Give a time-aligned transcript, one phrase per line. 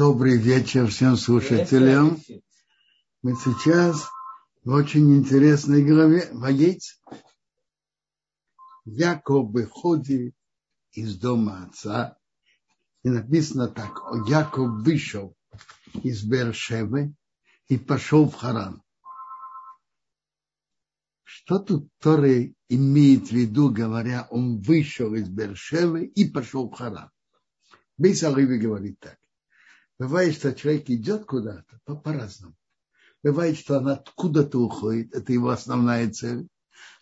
[0.00, 2.18] Добрый вечер всем слушателям.
[3.20, 4.08] Мы сейчас
[4.64, 6.98] в очень интересной главе Воейц.
[8.86, 10.34] Яков выходит
[10.92, 12.16] из дома отца.
[13.02, 14.00] И написано так.
[14.26, 15.36] Яков вышел
[16.02, 17.14] из Бершевы
[17.68, 18.82] и пошел в Харан.
[21.24, 27.10] Что тут Торы имеет в виду, говоря, он вышел из Бершевы и пошел в Харан?
[27.98, 29.19] Бейсалыви говорит так.
[30.00, 32.56] Бывает, что человек идет куда-то по- по-разному.
[33.22, 36.48] Бывает, что он откуда-то уходит, это его основная цель.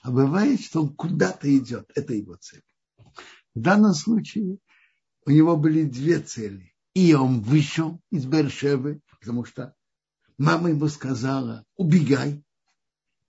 [0.02, 2.64] А бывает, что он куда-то идет, это его цель.
[3.54, 4.58] В данном случае
[5.24, 6.74] у него были две цели.
[6.92, 9.76] И он вышел из Бершевы, потому что
[10.36, 12.44] мама ему сказала, убегай,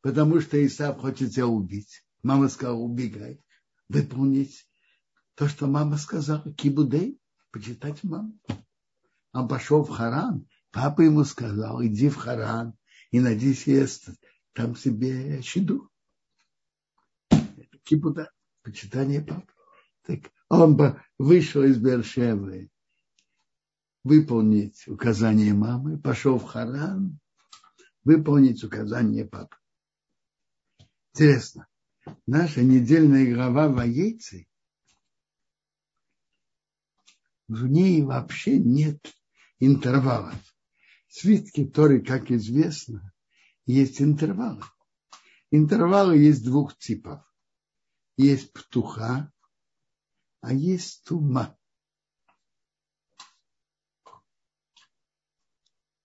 [0.01, 2.03] потому что Исав хочет тебя убить.
[2.23, 3.39] Мама сказала, убегай,
[3.87, 4.67] выполнить
[5.35, 8.33] то, что мама сказала, кибудей, почитать маму.
[9.33, 12.73] Он пошел в Харан, папа ему сказал, иди в Харан
[13.11, 13.87] и найди себе
[14.53, 15.89] там себе щеду.
[17.83, 19.51] Кибуда, почитание папы.
[20.03, 22.69] Так он бы вышел из Бершевы
[24.03, 27.19] выполнить указание мамы, пошел в Харан,
[28.03, 29.57] выполнить указание папы.
[31.13, 31.67] Интересно,
[32.25, 34.47] наша недельная глава Воейцы,
[37.47, 38.99] в ней вообще нет
[39.59, 40.35] интервалов.
[41.07, 43.13] В свитке Торы, как известно,
[43.65, 44.63] есть интервалы.
[45.51, 47.23] Интервалы есть двух типов.
[48.17, 49.31] Есть птуха,
[50.41, 51.57] а есть тума.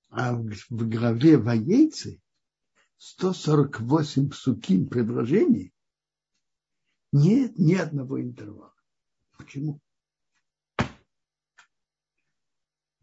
[0.08, 2.22] А в, главе Воейцы
[2.98, 5.74] 148 псуким предложений
[7.12, 8.74] нет ни одного интервала.
[9.36, 9.80] Почему?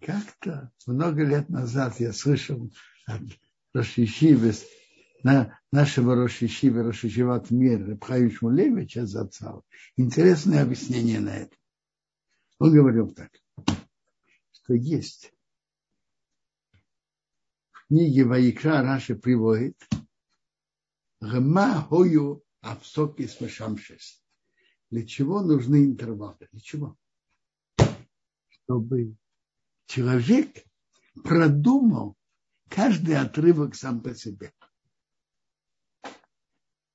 [0.02, 2.72] Как-то много лет назад я слышал
[3.06, 3.22] от
[3.74, 4.54] Рошишивы,
[5.24, 9.64] на нашего Рошишива, Рошишиват Мир, Рабхаю Шмулевича Зацал,
[9.98, 11.56] интересное объяснение на это.
[12.58, 13.30] Он говорил так,
[14.52, 15.32] что есть
[17.72, 19.78] в книге Ваикра Раши приводит
[21.20, 24.24] Гма хою авсоки смешамшес.
[24.90, 26.48] Для чего нужны интервалы?
[26.52, 26.98] Для чего?
[28.50, 29.16] Чтобы
[29.92, 30.66] человек
[31.22, 32.18] продумал
[32.70, 34.54] каждый отрывок сам по себе.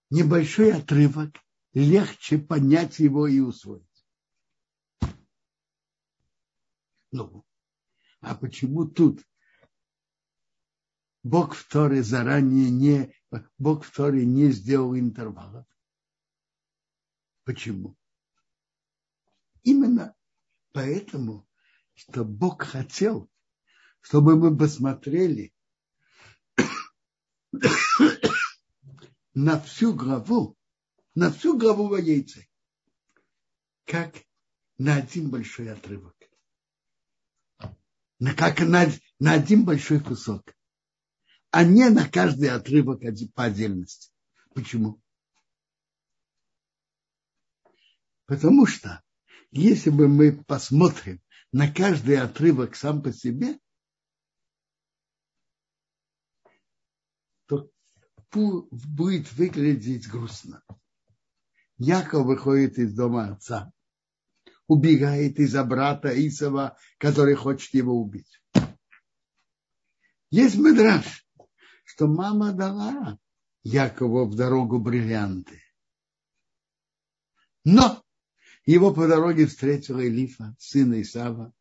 [0.09, 1.37] Небольшой отрывок,
[1.75, 3.85] легче понять его и усвоить.
[7.13, 7.45] Ну,
[8.21, 9.23] а почему тут
[11.23, 13.15] Бог в Торе заранее не,
[13.59, 15.67] Бог в Торе не сделал интервалов?
[17.45, 17.95] Почему?
[19.65, 20.17] Именно
[20.73, 21.46] поэтому,
[21.97, 23.29] что Бог хотел,
[24.01, 25.53] чтобы мы посмотрели
[29.35, 30.57] на всю главу,
[31.15, 32.49] на всю главу Воейцы,
[33.85, 34.15] как
[34.79, 36.15] на один большой отрывок.
[38.19, 38.87] На, как на,
[39.19, 40.55] на один большой кусок,
[41.51, 43.01] а не на каждый отрывок
[43.35, 44.11] по отдельности.
[44.55, 45.03] Почему?
[48.27, 49.03] Потому что
[49.51, 53.59] если бы мы посмотрим на каждый отрывок сам по себе,
[57.47, 57.71] то
[58.31, 60.63] будет выглядеть грустно.
[61.79, 63.73] Яков выходит из дома отца,
[64.67, 68.41] убегает из-за брата Исова, который хочет его убить.
[70.31, 71.27] Есть медраж,
[71.85, 73.19] что мама дала
[73.63, 75.63] Якову в дорогу бриллианты.
[77.65, 78.06] Но
[78.67, 81.53] его по дороге встретила Элифа, сына Исава.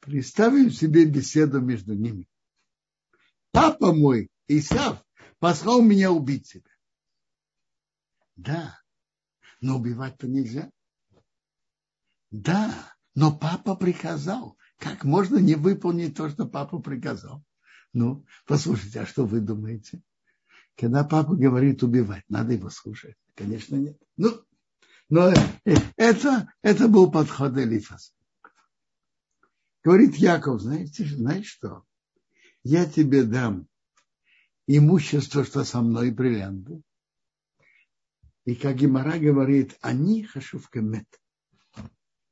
[0.00, 2.28] Представим себе беседу между ними.
[3.50, 5.04] Папа мой, Исав,
[5.38, 6.70] послал меня убить тебя.
[8.36, 8.78] Да,
[9.60, 10.70] но убивать-то нельзя.
[12.30, 14.56] Да, но папа приказал.
[14.78, 17.44] Как можно не выполнить то, что папа приказал?
[17.92, 20.02] Ну, послушайте, а что вы думаете?
[20.78, 23.16] Когда папа говорит убивать, надо его слушать?
[23.34, 24.00] Конечно, нет.
[24.16, 24.40] Ну,
[25.08, 25.32] но
[25.96, 28.12] это, это был подход Элифаса.
[29.82, 31.84] Говорит Яков, знаете, знаешь что?
[32.62, 33.66] Я тебе дам
[34.68, 36.80] имущество, что со мной бриллианты.
[38.44, 41.08] И как Гимара говорит, они хашу в камет.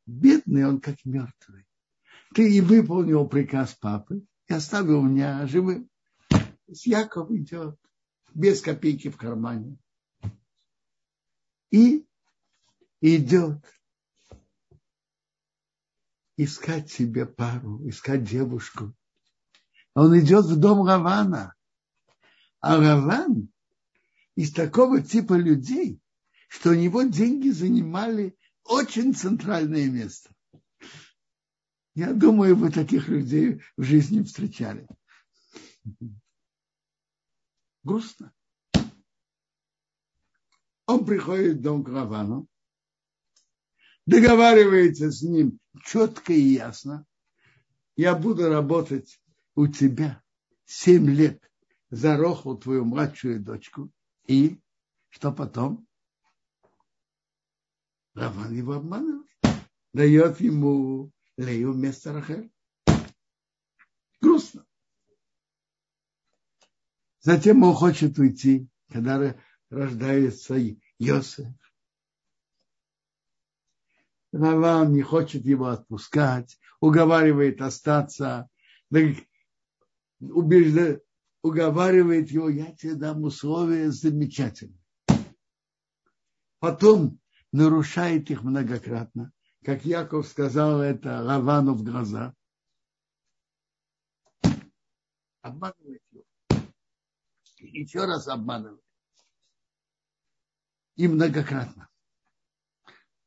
[0.06, 1.66] Бедный он, как мертвый.
[2.32, 5.90] Ты и выполнил приказ папы и оставил меня живым.
[6.68, 7.76] С Яков идет
[8.36, 9.78] без копейки в кармане.
[11.70, 12.06] И
[13.00, 13.58] идет
[16.36, 18.94] искать себе пару, искать девушку.
[19.94, 21.54] Он идет в дом Равана.
[22.60, 23.48] А Раван
[24.34, 25.98] из такого типа людей,
[26.48, 30.30] что у него деньги занимали очень центральное место.
[31.94, 34.86] Я думаю, вы таких людей в жизни встречали.
[37.86, 38.34] Грустно.
[40.86, 42.48] Он приходит в дом к Равану,
[44.06, 47.06] договаривается с ним четко и ясно.
[47.94, 49.20] Я буду работать
[49.54, 50.20] у тебя
[50.64, 51.40] семь лет
[51.90, 53.92] за Роху, твою младшую дочку.
[54.26, 54.60] И
[55.10, 55.86] что потом?
[58.14, 59.30] Раван его обманывает.
[59.92, 62.50] Дает ему Лею вместо Рахель.
[64.20, 64.65] Грустно.
[67.26, 69.36] Затем он хочет уйти, когда
[69.68, 70.54] рождается
[71.00, 71.48] Йосеф.
[74.30, 78.48] Раван не хочет его отпускать, уговаривает остаться,
[80.20, 81.04] убеждает,
[81.42, 84.78] уговаривает его, я тебе дам условия замечательные.
[86.60, 87.18] Потом
[87.50, 89.32] нарушает их многократно
[89.64, 92.32] как Яков сказал это Лавану в глаза.
[95.42, 96.05] Обманывает.
[97.72, 98.82] Еще раз обманывает.
[100.96, 101.88] И многократно.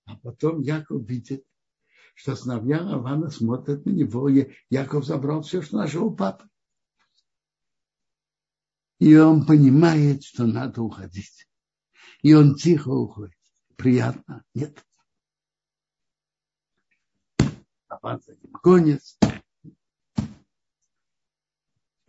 [0.06, 1.46] А потом Яков видит,
[2.16, 4.28] что сыновья Лавана смотрят на него.
[4.70, 6.50] Яков забрал все, что нашего папы.
[8.98, 11.48] И он понимает, что надо уходить.
[12.22, 13.38] И он тихо уходит.
[13.78, 14.44] Приятно?
[14.54, 14.84] Нет.
[17.90, 19.18] оставаться конец.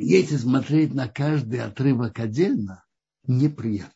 [0.02, 2.86] Если смотреть на каждый отрывок отдельно,
[3.24, 3.92] неприятно.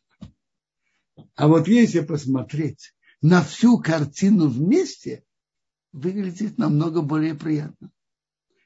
[1.34, 5.24] А вот если посмотреть на всю картину вместе,
[5.92, 7.90] выглядит намного более приятно.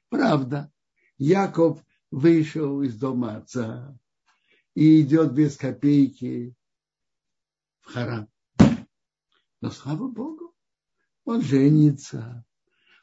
[0.09, 0.73] Правда,
[1.17, 1.81] Яков
[2.11, 3.97] вышел из дома отца
[4.75, 6.57] и идет без копейки
[7.79, 8.29] в Харам.
[9.61, 10.57] Но слава Богу,
[11.25, 12.45] он женится,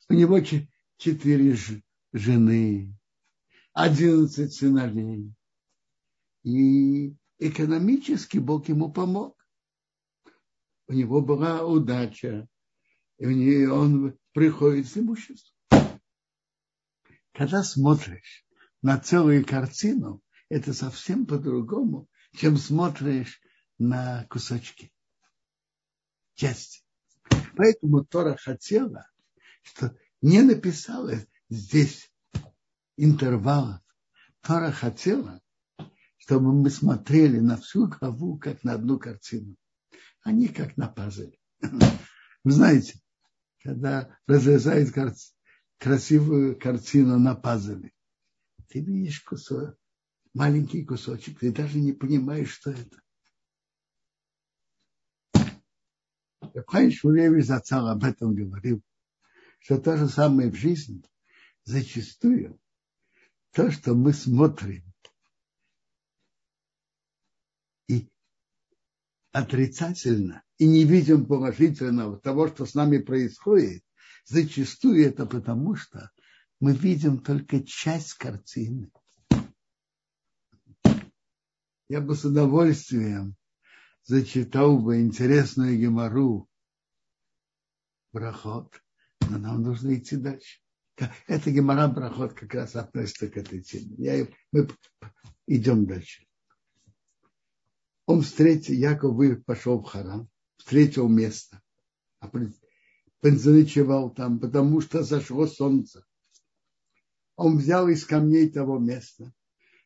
[0.09, 0.41] у него
[0.97, 1.55] четыре
[2.11, 2.97] жены,
[3.75, 5.31] одиннадцать сыновей.
[6.44, 9.38] И экономически Бог ему помог.
[10.88, 12.48] У него была удача,
[13.18, 15.54] и он приходит с имуществом.
[17.33, 18.45] Когда смотришь
[18.81, 23.42] на целую картину, это совсем по-другому, чем смотришь
[23.78, 24.94] на кусочки,
[26.36, 26.81] части.
[27.57, 29.10] Поэтому Тора хотела,
[29.63, 31.16] что не написала
[31.50, 32.10] здесь
[32.97, 33.81] интервалов.
[34.42, 35.42] Тора хотела,
[36.18, 39.56] чтобы мы смотрели на всю главу, как на одну картину,
[40.21, 41.38] а не как на пазле.
[41.62, 43.00] Вы знаете,
[43.63, 44.94] когда разрезают
[45.77, 47.92] красивую картину на пазле,
[48.68, 49.75] ты видишь кусок,
[50.33, 53.01] маленький кусочек, ты даже не понимаешь, что это.
[56.53, 58.81] Рабхай Шуревич Зацал об этом говорил
[59.65, 61.03] что то же самое в жизни.
[61.63, 62.59] Зачастую
[63.56, 64.84] то, что мы смотрим
[67.88, 68.10] и
[69.31, 73.81] отрицательно, и не видим положительного того, что с нами происходит,
[74.25, 76.12] зачастую это потому, что
[76.60, 78.92] мы видим только часть картины.
[81.88, 83.38] Я бы с удовольствием
[84.04, 86.50] зачитал бы интересную гемору
[88.12, 88.81] проход
[89.21, 90.59] но нам нужно идти дальше.
[91.28, 93.95] Это Гемора проход как раз относится к этой теме.
[93.97, 94.68] Я, мы
[95.47, 96.25] идем дальше.
[98.06, 101.61] Он встретил, Яков пошел в Харам, встретил место,
[102.19, 102.30] а
[103.21, 106.06] заночевал там, потому что зашло солнце.
[107.35, 109.33] Он взял из камней того места,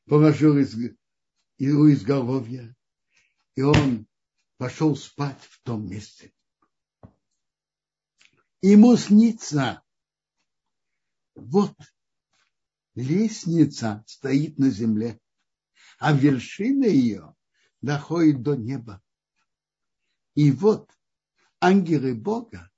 [0.05, 2.75] положил из, у изголовья,
[3.55, 4.05] и он
[4.57, 6.33] пошел спать в том месте
[8.61, 9.81] ему снится.
[11.39, 11.75] Вот
[12.95, 15.19] лестница стоит на земле,
[15.97, 17.35] а вершина ее
[17.81, 19.01] доходит до неба.
[20.35, 20.89] И вот
[21.59, 22.69] ангелы Бога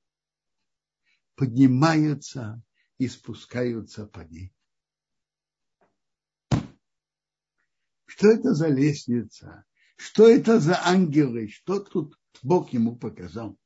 [1.35, 2.61] поднимаются
[2.97, 4.53] и спускаются по ней.
[8.05, 9.65] Что это за лестница?
[9.95, 11.47] Что это за ангелы?
[11.47, 13.57] Что тут Бог ему показал?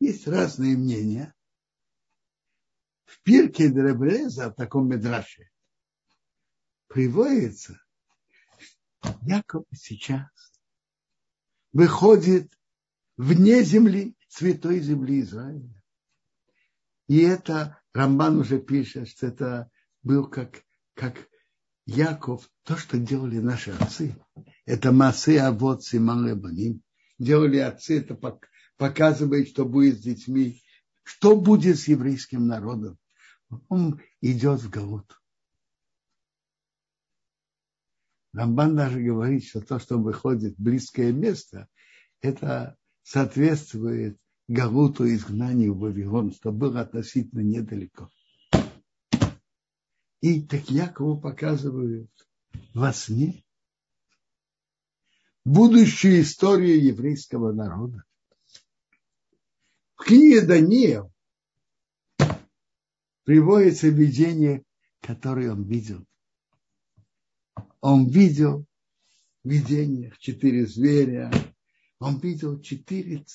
[0.00, 1.34] Есть разные мнения.
[3.10, 5.50] В пирке Дребреза, в таком медраше,
[6.86, 7.80] приводится,
[9.22, 10.28] Яков сейчас
[11.72, 12.52] выходит
[13.16, 15.82] вне земли, святой земли Израиля.
[17.08, 19.70] И это Рамбан уже пишет, что это
[20.04, 20.62] был как,
[20.94, 21.28] как
[21.86, 24.14] Яков, то, что делали наши отцы,
[24.66, 26.80] это массы, а вот Симан Баним.
[27.18, 28.14] Делали отцы, это
[28.76, 30.62] показывает, что будет с детьми,
[31.10, 32.96] что будет с еврейским народом.
[33.68, 35.20] Он идет в Галут.
[38.32, 41.66] Рамбан даже говорит, что то, что выходит в близкое место,
[42.20, 48.08] это соответствует Галуту изгнанию в Вавилон, что было относительно недалеко.
[50.20, 52.10] И так Якову показывают
[52.72, 53.44] во сне
[55.44, 58.04] будущую историю еврейского народа.
[60.00, 61.12] В книге Даниил
[63.24, 64.64] приводится видение,
[65.02, 66.06] которое он видел.
[67.82, 68.64] Он видел
[69.44, 71.30] в видениях четыре зверя,
[71.98, 73.26] он видел четыре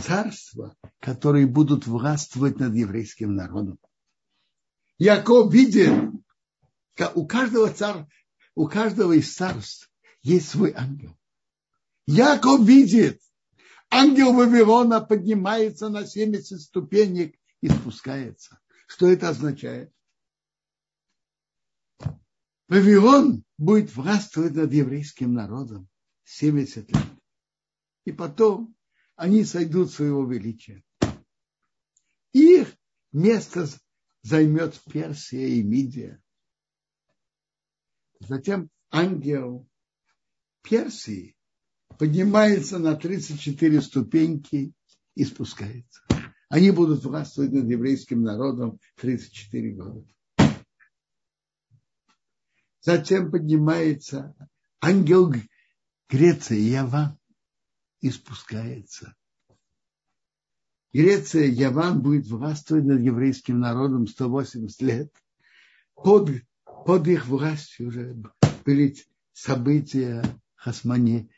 [0.00, 3.80] царства, которые будут властвовать над еврейским народом.
[4.98, 5.92] Яков видит,
[7.16, 8.06] у каждого царя,
[8.54, 9.90] у каждого из царств
[10.22, 11.18] есть свой ангел.
[12.06, 13.20] Яков видит,
[13.90, 18.60] ангел Вавилона поднимается на 70 ступенек и спускается.
[18.86, 19.92] Что это означает?
[22.68, 25.88] Вавилон будет властвовать над еврейским народом
[26.24, 27.06] 70 лет.
[28.04, 28.76] И потом
[29.16, 30.84] они сойдут своего величия.
[32.32, 32.76] Их
[33.12, 33.66] место
[34.22, 36.22] займет Персия и Мидия.
[38.20, 39.66] Затем ангел
[40.62, 41.37] Персии
[41.98, 44.72] поднимается на 34 ступеньки
[45.14, 46.02] и спускается.
[46.48, 50.06] Они будут властвовать над еврейским народом 34 года.
[52.80, 54.34] Затем поднимается
[54.80, 55.34] ангел
[56.08, 57.18] Греции, Яван,
[58.00, 59.14] и спускается.
[60.92, 65.12] Греция, Яван будет властвовать над еврейским народом 180 лет.
[65.94, 66.30] Под,
[66.64, 68.16] под их властью уже
[68.64, 68.96] были
[69.32, 70.22] события
[70.54, 71.30] Хасмани,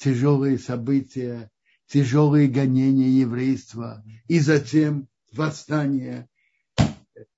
[0.00, 1.50] тяжелые события,
[1.86, 6.28] тяжелые гонения еврейства, и затем восстание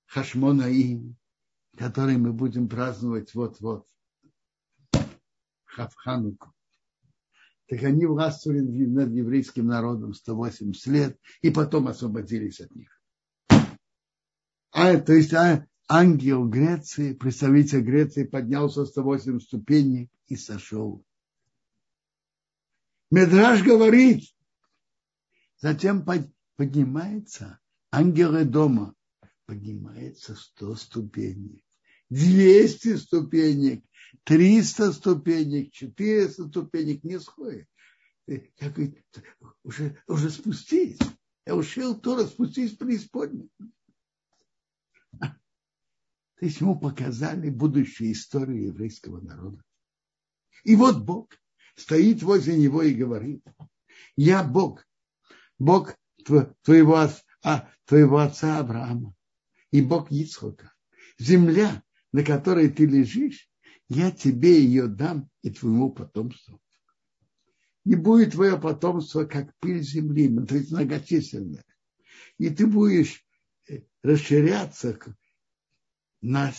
[0.07, 1.17] Хашмонаим,
[1.77, 3.87] который мы будем праздновать вот-вот
[4.93, 6.53] в Хануку.
[7.69, 13.01] Так они властвовали над еврейским народом 180 лет и потом освободились от них.
[14.71, 21.05] А, то есть а, ангел Греции, представитель Греции, поднялся 108 ступеней и сошел.
[23.13, 24.25] Медраж говорит,
[25.59, 26.03] затем
[26.57, 28.95] поднимается ангелы дома,
[29.45, 31.63] поднимается 100 ступеней,
[32.09, 33.85] 200 ступенек,
[34.25, 37.69] 300 ступенек, 400 ступенек не сходит.
[38.27, 38.95] Я говорю,
[39.63, 40.99] уже, уже спустись.
[41.45, 43.51] Я ушел Тора, спустись в преисподнюю.
[45.21, 45.37] То
[46.41, 49.63] есть ему показали будущую историю еврейского народа.
[50.65, 51.29] И вот Бог
[51.83, 53.45] стоит возле него и говорит,
[54.17, 54.87] я Бог,
[55.59, 57.09] Бог твоего,
[57.43, 59.15] а, твоего отца Авраама
[59.73, 60.73] и Бог Ицхока.
[61.19, 63.51] Земля, на которой ты лежишь,
[63.89, 66.61] я тебе ее дам и твоему потомству.
[67.85, 71.65] И будет твое потомство, как пыль земли, то есть многочисленное.
[72.39, 73.27] И ты будешь
[73.69, 74.97] э, расширяться
[76.21, 76.53] на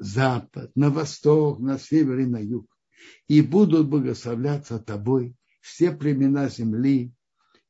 [0.00, 2.66] запад, на восток, на север и на юг.
[3.28, 7.12] И будут благословляться тобой все племена земли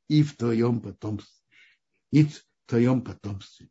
[0.08, 1.44] и в твоем потомстве.
[2.10, 3.68] И в твоем потомстве.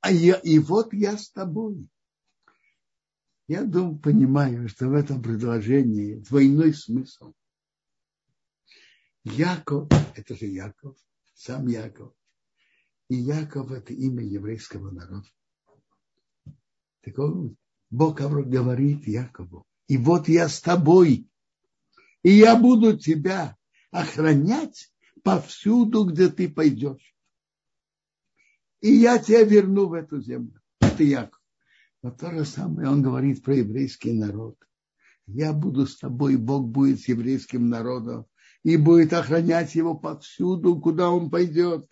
[0.00, 1.88] А я, и вот я с тобой.
[3.48, 7.32] Я думаю, понимаю, что в этом предложении двойной смысл.
[9.24, 10.96] Яков, это же Яков,
[11.34, 12.12] сам Яков.
[13.08, 15.28] И Яков– это имя еврейского народа.
[17.02, 17.56] Так он,
[17.96, 21.30] Бог говорит Якову, и вот я с тобой,
[22.22, 23.56] и я буду тебя
[23.90, 27.14] охранять повсюду, где ты пойдешь.
[28.82, 30.60] И я тебя верну в эту землю.
[30.78, 31.40] Это Яков.
[32.02, 34.58] Но то же самое он говорит про еврейский народ.
[35.26, 38.26] Я буду с тобой, Бог будет с еврейским народом
[38.62, 41.88] и будет охранять его повсюду, куда он пойдет,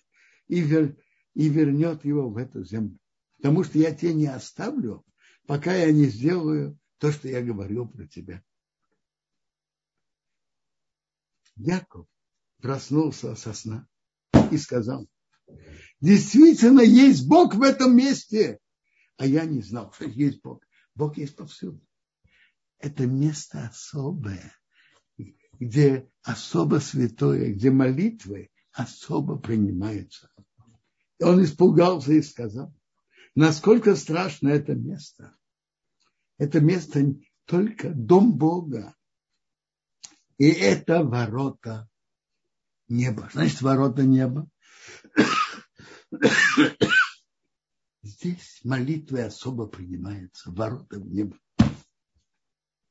[0.49, 0.99] и, вер,
[1.33, 2.99] и вернет его в эту землю.
[3.39, 5.03] Потому что я тебя не оставлю,
[5.47, 8.43] пока я не сделаю то, что я говорил про тебя.
[11.57, 12.07] Яков
[12.61, 13.87] проснулся со сна
[14.51, 15.09] и сказал,
[16.01, 18.59] действительно есть Бог в этом месте,
[19.17, 20.65] а я не знал, что есть Бог.
[20.95, 21.81] Бог есть повсюду.
[22.79, 24.53] Это место особое,
[25.59, 30.31] где особо святое, где молитвы особо принимаются.
[31.21, 32.75] Он испугался и сказал,
[33.35, 35.37] насколько страшно это место.
[36.39, 37.15] Это место
[37.45, 38.95] только дом Бога.
[40.39, 41.89] И это ворота
[42.89, 43.31] неба.
[43.33, 44.49] Значит, ворота неба.
[48.03, 50.51] Здесь молитвы особо принимаются.
[50.51, 51.39] Ворота в небо.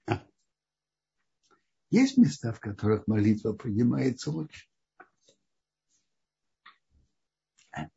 [0.07, 0.25] А.
[1.89, 4.67] Есть места, в которых молитва принимается лучше.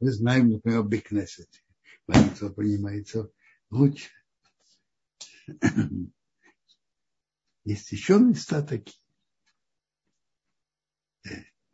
[0.00, 1.65] Мы знаем, например, Бекнесете.
[2.06, 3.30] Молитва принимается
[3.70, 4.10] лучше.
[7.64, 9.00] Есть еще места такие.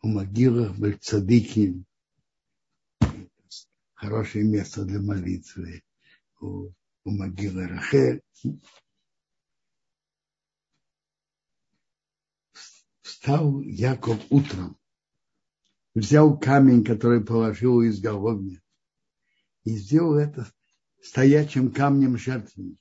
[0.01, 1.85] У могилах Бальцадыки
[3.95, 5.83] хорошее место для молитвы.
[6.41, 6.73] У,
[7.05, 8.23] у могилы Рахель.
[13.03, 14.77] Встал Яков утром,
[15.95, 18.62] взял камень, который положил из изголовья,
[19.65, 20.51] и сделал это
[21.01, 22.81] стоячим камнем жертвенник.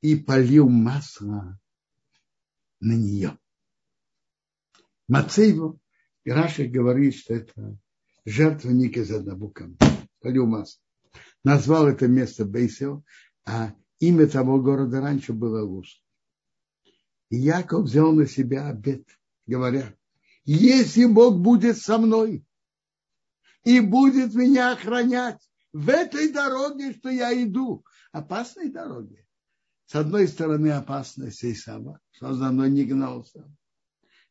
[0.00, 1.58] И полил масло
[2.80, 3.38] на нее.
[5.08, 5.78] Мацеева,
[6.24, 7.78] и Раши говорит, что это
[8.24, 9.78] жертвенник из одного камня.
[10.20, 10.80] Полил масло.
[11.42, 13.04] Назвал это место Бейсел,
[13.46, 16.02] а имя того города раньше было Луз.
[17.30, 19.06] И Яков взял на себя обед,
[19.46, 19.94] говоря,
[20.44, 22.46] если Бог будет со мной
[23.64, 25.40] и будет меня охранять
[25.72, 29.26] в этой дороге, что я иду, опасной дороге.
[29.86, 33.50] С одной стороны опасность Исава, что за мной не гнался.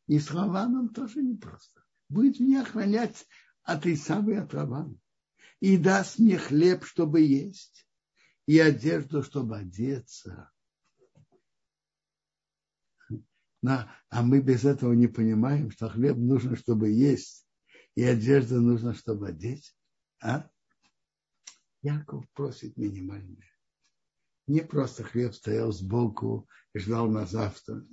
[0.06, 1.82] И с Лаваном тоже непросто.
[2.08, 3.26] Будет меня охранять
[3.62, 4.96] от Исава и от Лавана.
[5.60, 7.86] И даст мне хлеб, чтобы есть,
[8.46, 10.50] и одежду, чтобы одеться
[13.66, 17.46] а мы без этого не понимаем, что хлеб нужно, чтобы есть,
[17.94, 19.74] и одежда нужно, чтобы одеть.
[20.22, 20.48] А?
[21.82, 23.50] Яков просит минимальное.
[24.46, 27.86] Не просто хлеб стоял сбоку и ждал на завтра.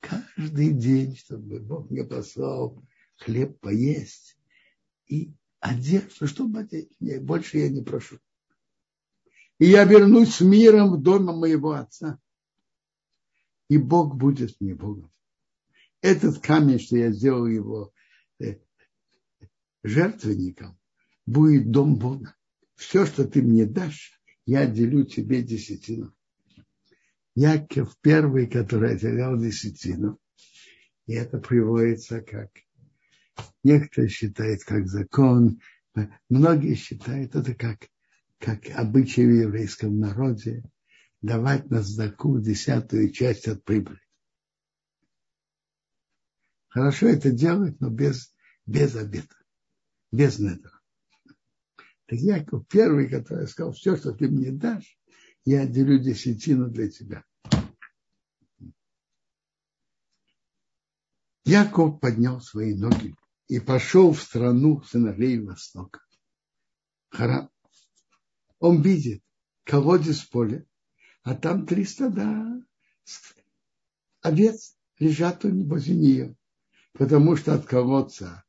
[0.00, 2.82] Каждый день, чтобы Бог мне послал
[3.16, 4.36] хлеб поесть
[5.06, 6.94] и одежду, чтобы одеть.
[7.00, 8.18] Нет, больше я не прошу.
[9.58, 12.18] И я вернусь с миром в дом моего отца
[13.72, 15.10] и Бог будет мне Богом.
[16.02, 17.90] Этот камень, что я сделал его
[18.38, 18.58] э,
[19.82, 20.78] жертвенником,
[21.24, 22.36] будет дом Бога.
[22.74, 26.12] Все, что ты мне дашь, я делю тебе десятину.
[27.34, 30.18] Яков первый, который отделял десятину.
[31.06, 32.50] И это приводится как
[33.64, 35.62] некоторые считают как закон,
[36.28, 37.88] многие считают это как,
[38.38, 40.62] как обычай в еврейском народе
[41.22, 44.00] давать на сдаку десятую часть от прибыли.
[46.68, 48.34] Хорошо это делать, но без,
[48.66, 49.36] без обета,
[50.10, 50.80] без недра.
[52.06, 54.98] Так Яков первый, который сказал, все, что ты мне дашь,
[55.44, 57.24] я отделю десятину для тебя.
[61.44, 63.14] Яков поднял свои ноги
[63.48, 66.00] и пошел в страну сыновей Востока.
[67.10, 67.50] Харам.
[68.58, 69.22] Он видит
[69.64, 70.64] колодец поля,
[71.22, 72.62] а там три стада
[74.20, 76.36] овец лежат возле нее,
[76.92, 78.44] потому что от колодца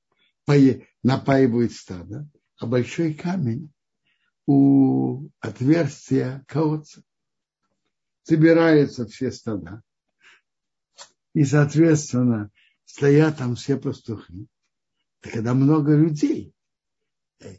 [1.04, 3.72] напаивают стадо, а большой камень
[4.46, 7.04] у отверстия колодца.
[8.24, 9.84] Собираются все стада,
[11.34, 12.52] и, соответственно,
[12.86, 14.48] стоят там все пастухи.
[15.20, 16.54] Так когда много людей,
[17.40, 17.58] э,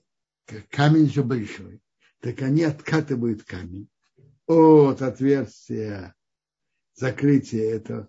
[0.71, 1.83] камень же большой,
[2.21, 3.89] так они откатывают камень
[4.47, 6.15] от отверстия
[6.95, 8.09] закрытия этого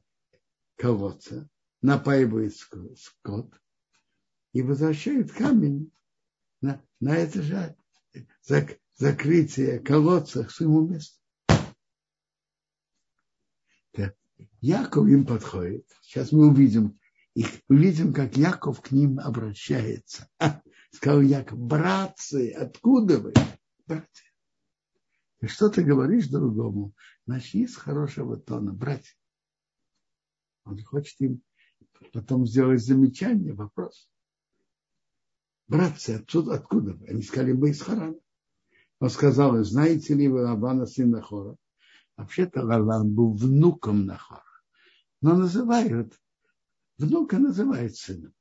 [0.76, 1.50] колодца,
[1.82, 3.54] напаивает скот
[4.54, 5.92] и возвращает камень
[6.62, 7.76] на, на это же
[8.44, 11.20] зак, закрытие колодца к своему месту.
[14.62, 15.88] Яков им подходит.
[16.02, 17.00] Сейчас мы увидим,
[17.36, 20.28] их увидим, как Яков к ним обращается.
[20.92, 23.34] сказал Яков, братцы, откуда вы?
[23.86, 24.25] Братья.
[25.42, 26.94] И что ты говоришь другому,
[27.26, 29.16] начни с хорошего тона, братья.
[30.64, 31.42] Он хочет им
[32.14, 34.10] потом сделать замечание, вопрос.
[35.68, 37.08] Братцы, отсюда, откуда вы?
[37.08, 38.18] Они сказали, мы из Харана.
[39.00, 41.58] Он сказал, знаете ли вы Лавана, сына Хора?
[42.18, 44.44] Вообще-то Лаван был внуком Нахора.
[45.22, 46.18] Но называют,
[46.98, 48.34] внука называют сыном.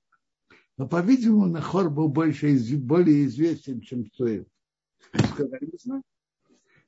[0.77, 4.07] Но, по-видимому, Нахор был больше, более известен, чем.
[4.19, 4.47] Они
[5.27, 6.03] сказали, не знаю.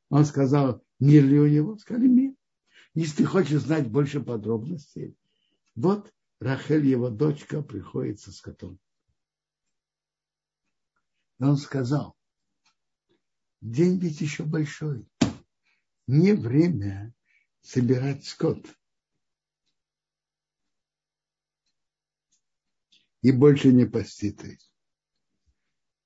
[0.08, 1.78] Он сказал, мир ли у него?
[1.78, 2.34] Сказали, мир.
[2.94, 5.16] Если ты хочешь знать больше подробностей,
[5.74, 8.78] вот Рахель, его дочка, приходит со скотом.
[11.38, 12.16] И он сказал,
[13.60, 15.08] день ведь еще большой.
[16.06, 17.14] Не время
[17.60, 18.64] собирать скот.
[23.22, 24.58] И больше не постите.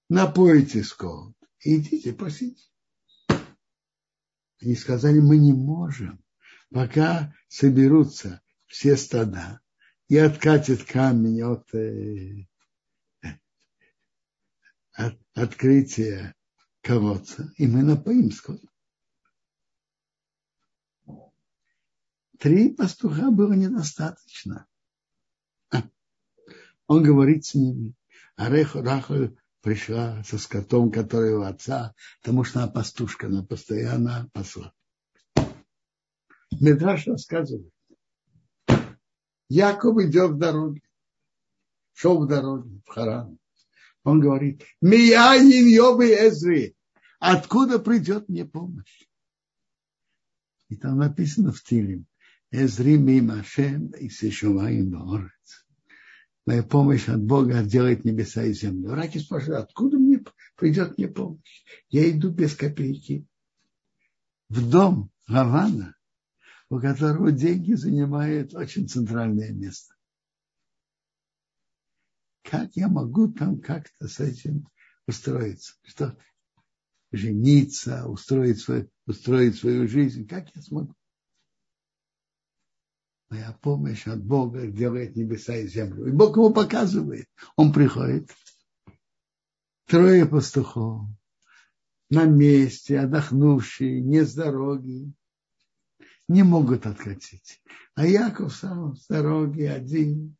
[0.08, 1.36] Напойте скот.
[1.60, 2.69] Идите, пасите.
[4.60, 6.22] Они сказали, мы не можем,
[6.70, 9.60] пока соберутся все стада
[10.08, 12.46] и откатит камень от, э,
[14.92, 16.34] от открытия
[16.82, 18.60] колодца, и мы напоим скот.
[22.38, 24.66] Три пастуха было недостаточно.
[26.86, 27.94] Он говорит с ними,
[28.36, 34.72] а Рахаль пришла со скотом, который у отца, потому что она пастушка, она постоянно посла.
[36.60, 37.72] Медраш рассказывает,
[39.48, 40.82] Яков идет в дороге,
[41.92, 43.38] шел в дороге, в Харан.
[44.04, 46.74] Он говорит, Мияин Йобы Эзри,
[47.18, 49.06] откуда придет мне помощь?
[50.68, 52.06] И там написано в Тилим,
[52.50, 55.39] Эзри мимо Шем и Сешумаим Борец.
[56.50, 58.92] Моя помощь от Бога делает небеса и землю.
[58.92, 60.20] Раки спрашивают, откуда мне
[60.56, 61.62] придет мне помощь?
[61.90, 63.24] Я иду без копейки
[64.48, 65.94] в дом Равана,
[66.68, 69.94] у которого деньги занимают очень центральное место.
[72.42, 74.66] Как я могу там как-то с этим
[75.06, 75.76] устроиться?
[75.84, 76.18] Что
[77.12, 80.26] жениться, устроить, свой, устроить свою жизнь?
[80.26, 80.96] Как я смогу?
[83.30, 86.08] Моя помощь от Бога делает небеса и землю.
[86.08, 87.26] И Бог ему показывает.
[87.54, 88.28] Он приходит.
[89.86, 91.06] Трое пастухов
[92.10, 95.12] на месте, отдохнувшие, не с дороги,
[96.26, 97.62] не могут откатить.
[97.94, 100.36] А Яков сам с дороги один.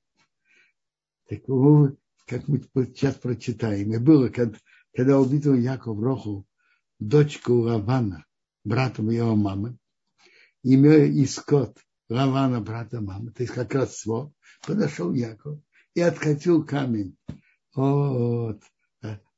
[1.28, 1.42] Так
[2.26, 3.92] как мы сейчас прочитаем.
[3.92, 6.44] И было, когда увидел Яков Роху,
[6.98, 8.26] дочку Равана,
[8.64, 9.78] братом его мамы,
[10.64, 11.78] имя Искот,
[12.10, 14.34] Равана, брата мамы, то есть как родство,
[14.66, 15.60] подошел Яков
[15.94, 17.16] и откатил камень
[17.74, 18.62] от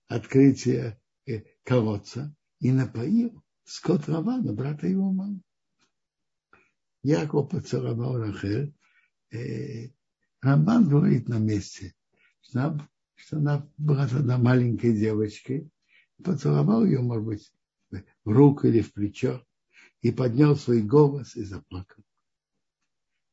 [0.09, 5.43] открытия э, колодца и напоил скот Равана, брата его мамы.
[7.03, 8.75] Яков поцеловал Рахель.
[9.31, 9.89] Э,
[10.41, 11.95] Рамбан говорит на месте,
[12.41, 15.71] что она, что она была тогда маленькой девочкой,
[16.25, 17.53] поцеловал ее, может быть,
[17.91, 19.45] в руку или в плечо,
[20.01, 22.03] и поднял свой голос и заплакал.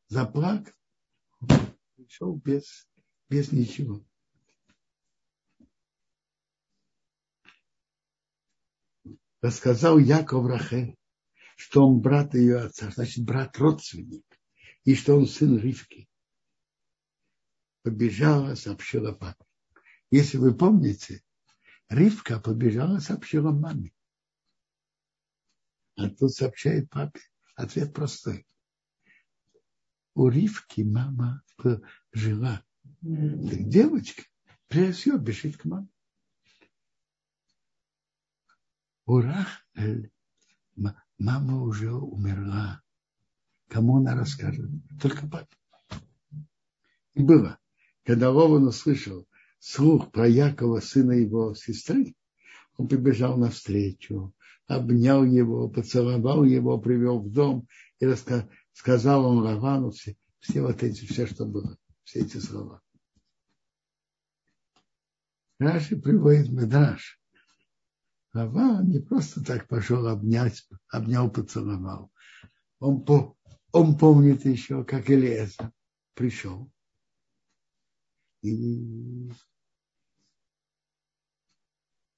[0.10, 0.74] Заплакал,
[1.96, 2.90] пришел без,
[3.30, 4.04] без ничего.
[9.40, 10.98] Рассказал Яков Рахель,
[11.56, 14.26] что он брат ее отца, значит, брат-родственник,
[14.84, 16.10] и что он сын Ривки.
[17.84, 19.46] Побежала, сообщила папе.
[20.10, 21.24] Если вы помните,
[21.88, 23.94] Ривка побежала, сообщила маме.
[25.96, 27.22] А тут сообщает папе.
[27.56, 28.48] Ответ простой.
[30.20, 31.42] У Ривки мама
[32.12, 32.62] жила.
[33.02, 34.24] Так девочка,
[34.68, 35.88] прежде всего, бежит к маме.
[39.06, 40.12] У Рахель
[41.18, 42.82] мама уже умерла.
[43.70, 44.70] Кому она расскажет?
[45.02, 45.56] Только папе.
[47.14, 47.58] И было,
[48.04, 49.26] когда Лован услышал
[49.60, 52.14] слух про Якова, сына его сестры,
[52.76, 54.36] он побежал навстречу,
[54.68, 60.84] обнял его, поцеловал его, привел в дом и рассказал, сказал он Равану все, все вот
[60.84, 62.82] эти, все, что было, все эти слова.
[65.60, 67.20] Раши приводит Медраш,
[68.34, 72.12] Рава не просто так пошел обнять, обнял, поцеловал.
[72.80, 73.36] Он, по,
[73.72, 75.74] он помнит еще, как Элиэза
[76.14, 76.72] пришел.
[78.42, 79.32] И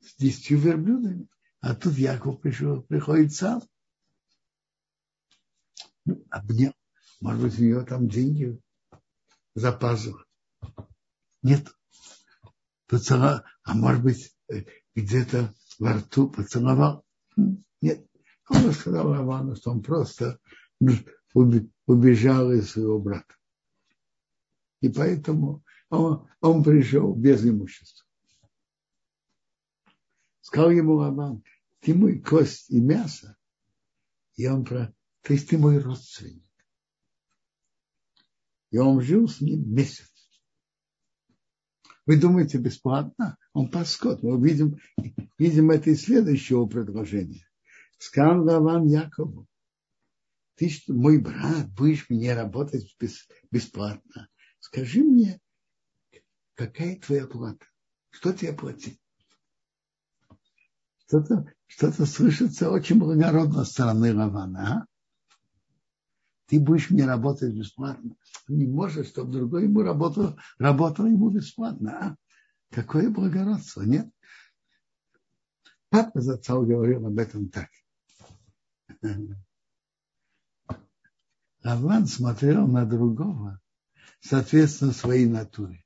[0.01, 1.27] с десятью верблюдами.
[1.61, 3.61] А тут Яков пришел, приходит сам.
[6.05, 6.73] Ну, обнял.
[7.19, 8.59] Может быть, у него там деньги
[9.53, 10.27] за пазух.
[11.43, 11.67] Нет.
[12.87, 13.43] Поцеловал.
[13.63, 14.63] А может быть, э,
[14.95, 17.05] где-то во рту поцеловал.
[17.81, 18.05] Нет.
[18.49, 20.39] Он рассказал Равану, что он просто
[21.33, 23.35] убежал из своего брата.
[24.81, 28.05] И поэтому он, он пришел без имущества.
[30.41, 31.43] Сказал ему Раван,
[31.79, 33.37] ты мой кость и мясо.
[34.35, 36.43] И он про, то есть ты мой родственник.
[38.71, 40.09] И он жил с ним месяц.
[42.05, 43.37] Вы думаете, бесплатно?
[43.53, 44.23] Он паскот.
[44.23, 44.77] Мы видим,
[45.37, 47.47] видим это из следующего предложения.
[47.97, 49.47] Сказал Лаван Якову,
[50.55, 52.95] ты что, мой брат, будешь мне работать
[53.51, 54.29] бесплатно.
[54.59, 55.39] скажи мне,
[56.55, 57.65] какая твоя плата?
[58.09, 58.99] Что тебе платить?
[61.07, 64.81] Что-то что слышится очень благородно со стороны Равана.
[64.81, 64.85] А?
[66.51, 68.13] Ты будешь мне работать бесплатно.
[68.49, 71.91] Не можешь, чтобы другой ему работал, работал ему бесплатно.
[71.97, 72.17] А?
[72.75, 74.11] Какое благородство, нет?
[75.87, 77.69] Папа зацал говорил об этом так.
[81.63, 83.61] Аван смотрел на другого,
[84.19, 85.85] соответственно, своей натуре.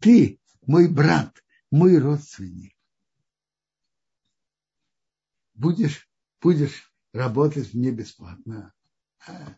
[0.00, 1.34] Ты, мой брат,
[1.70, 2.76] мой родственник,
[5.54, 6.10] будешь,
[6.42, 8.74] будешь работать мне бесплатно.
[9.26, 9.56] А,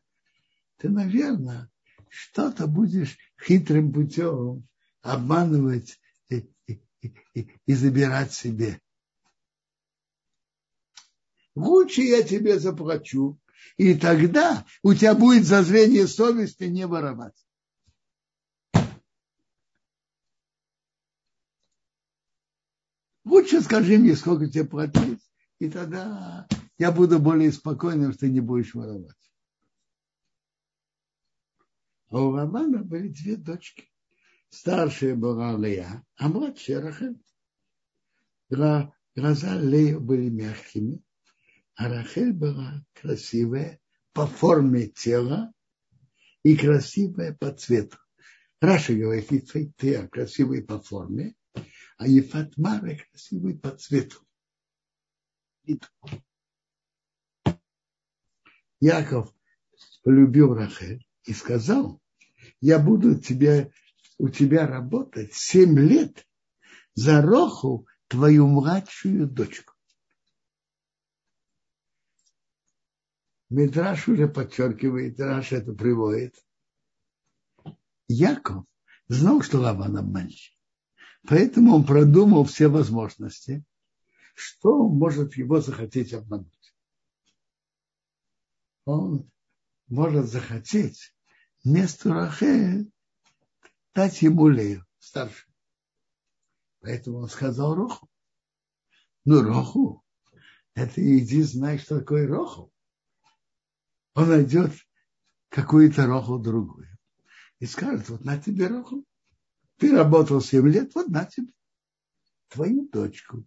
[0.78, 1.70] ты, наверное,
[2.08, 4.66] что-то будешь хитрым путем
[5.02, 6.80] обманывать и, и,
[7.34, 8.80] и, и забирать себе.
[11.54, 13.38] Лучше я тебе заплачу,
[13.76, 17.34] и тогда у тебя будет зазрение совести не воровать.
[23.24, 25.20] Лучше скажи мне, сколько тебе платить,
[25.58, 26.46] и тогда
[26.78, 29.25] я буду более спокойным, что ты не будешь воровать.
[32.08, 33.90] А у Рамана были две дочки.
[34.48, 37.20] Старшая была Лея, а младшая Рахель.
[38.48, 41.02] Глаза Лея были мягкими,
[41.74, 43.80] а Рахель была красивая
[44.12, 45.52] по форме тела
[46.42, 47.98] и красивая по цвету.
[48.60, 51.34] Раша говорит, Ефейтея красивый по форме,
[51.98, 54.18] а Ефатмара красивый по цвету.
[58.80, 59.34] Яков
[60.02, 62.00] полюбил Рахель и сказал,
[62.60, 63.72] я буду тебе,
[64.18, 66.26] у тебя работать семь лет
[66.94, 69.74] за Роху, твою младшую дочку.
[73.50, 76.34] Мидраш уже подчеркивает, Раш это приводит.
[78.08, 78.64] Яков
[79.08, 80.56] знал, что Лаван обманщик.
[81.28, 83.64] Поэтому он продумал все возможности,
[84.34, 86.74] что может его захотеть обмануть.
[88.84, 89.28] Он
[89.88, 91.15] может захотеть
[91.66, 92.90] вместо Рахель
[93.94, 95.52] дать ему Лею, старшую.
[96.80, 98.08] Поэтому он сказал Роху.
[99.24, 100.04] Ну, Роху,
[100.74, 102.72] это иди знай, что такое Роху
[104.16, 104.72] он найдет
[105.50, 106.88] какую-то роху другую.
[107.58, 109.04] И скажет, вот на тебе роху.
[109.76, 111.52] Ты работал 7 лет, вот на тебе.
[112.48, 113.44] Твою дочку.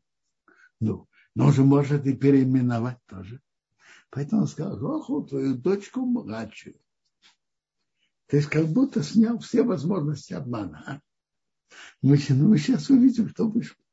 [0.79, 3.41] Ну, но он же может и переименовать тоже.
[4.11, 6.79] Поэтому он сказал, роху, твою дочку младшую.
[8.29, 10.83] То есть как будто снял все возможности обмана.
[10.85, 10.99] А?
[12.01, 13.83] Мы, мы сейчас увидим, что вышло.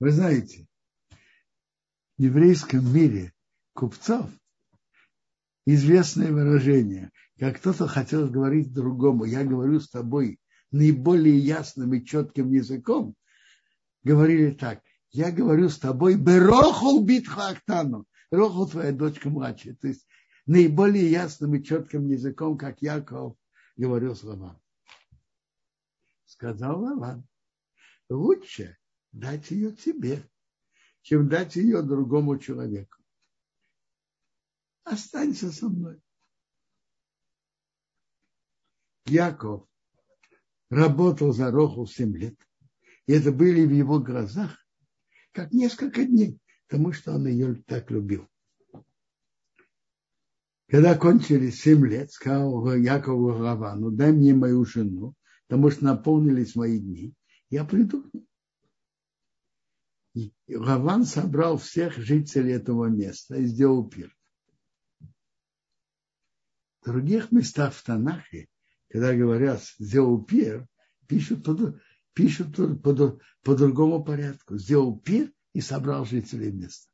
[0.00, 0.66] Вы знаете,
[2.16, 3.34] в еврейском мире
[3.74, 4.30] купцов
[5.66, 12.50] известное выражение, как кто-то хотел говорить другому, я говорю с тобой наиболее ясным и четким
[12.50, 13.14] языком,
[14.02, 14.80] говорили так,
[15.10, 20.06] я говорю с тобой берохул битха актану, рохул твоя дочка младшая, то есть
[20.46, 23.36] наиболее ясным и четким языком, как Яков
[23.76, 24.60] говорил слова.
[26.24, 27.26] Сказал Лаван,
[28.08, 28.76] лучше
[29.12, 30.28] дать ее тебе,
[31.02, 33.02] чем дать ее другому человеку
[34.84, 36.00] останься со мной.
[39.06, 39.66] Яков
[40.70, 42.36] работал за Роху 7 лет.
[43.06, 44.56] И это были в его глазах
[45.32, 48.28] как несколько дней, потому что он ее так любил.
[50.72, 55.14] Когда кончились 7 лет, сказал Якову Равану, дай мне мою жену,
[55.46, 57.12] потому что наполнились мои дни,
[57.50, 58.10] я приду к
[61.04, 64.16] собрал всех жителей этого места и сделал пир.
[66.80, 68.48] В других местах в Танахе,
[68.88, 70.66] когда говорят сделал пир,
[71.06, 71.78] пишут, по,
[72.14, 74.56] пишут по, по другому порядку.
[74.56, 76.91] Сделал пир и собрал жителей места.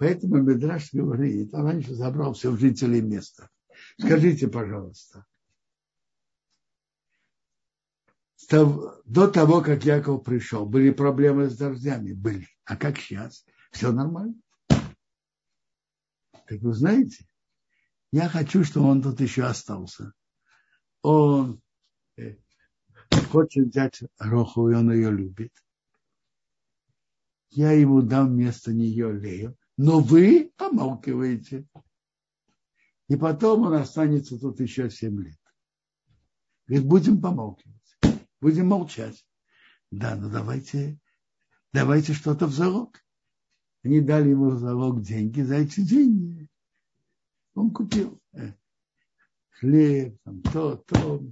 [0.00, 3.50] Поэтому Медраш говорит, он раньше собрал всех жителей места.
[3.98, 5.26] Скажите, пожалуйста,
[8.48, 12.14] до того, как Яков пришел, были проблемы с дождями?
[12.14, 12.48] Были.
[12.64, 13.44] А как сейчас?
[13.72, 14.36] Все нормально.
[14.68, 17.26] Так вы знаете,
[18.10, 20.14] я хочу, чтобы он тут еще остался.
[21.02, 21.60] Он
[22.16, 22.36] э,
[23.30, 25.52] хочет взять Роху, и он ее любит.
[27.50, 31.66] Я ему дам вместо нее Лею, но вы помалкиваете.
[33.08, 35.40] И потом он останется тут еще семь лет.
[36.66, 37.96] Говорит, будем помалкивать,
[38.42, 39.24] будем молчать.
[39.90, 40.98] Да, ну давайте,
[41.72, 43.02] давайте что-то в залог.
[43.82, 46.46] Они дали ему в залог деньги, за эти деньги
[47.54, 48.52] он купил э,
[49.48, 51.24] хлеб, там, то, то.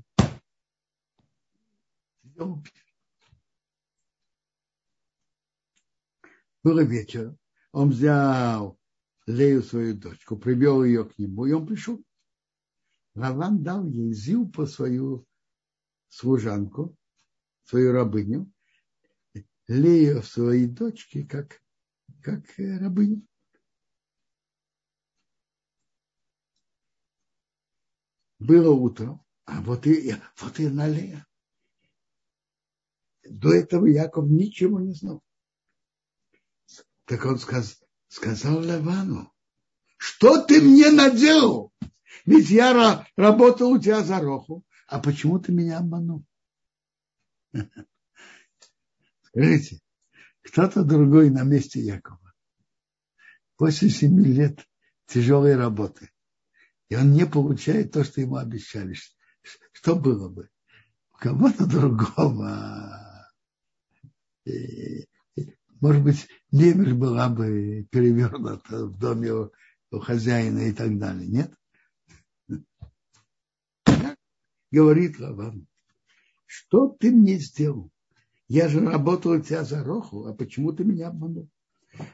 [6.62, 7.36] Было вечер,
[7.78, 8.76] он взял
[9.26, 12.02] Лею, свою дочку, привел ее к нему, и он пришел.
[13.14, 15.24] Раван дал ей Зилпа, свою
[16.08, 16.96] служанку,
[17.62, 18.52] свою рабыню,
[19.68, 21.62] Лею своей дочке, как,
[22.20, 23.24] как рабыню.
[28.40, 31.24] Было утро, а вот и, вот и на Лея.
[33.22, 35.22] До этого Яков ничего не знал.
[37.08, 39.32] Так он сказ, сказал Лавану,
[39.96, 41.72] что ты мне наделал?
[42.26, 46.26] Ведь я работал у тебя за роху, а почему ты меня обманул?
[49.22, 49.80] Скажите,
[50.42, 52.34] кто-то другой на месте Якова.
[53.56, 54.68] После семи лет
[55.06, 56.10] тяжелой работы.
[56.90, 58.94] И он не получает то, что ему обещали.
[59.72, 60.50] Что было бы?
[61.14, 63.24] У кого-то другого.
[65.80, 69.52] Может быть, немель была бы перевернута в доме у,
[69.90, 71.26] у хозяина и так далее.
[71.28, 71.54] Нет?
[74.70, 75.66] Говорит Лаван,
[76.44, 77.90] что ты мне сделал?
[78.48, 81.48] Я же работал у тебя за роху, а почему ты меня обманул?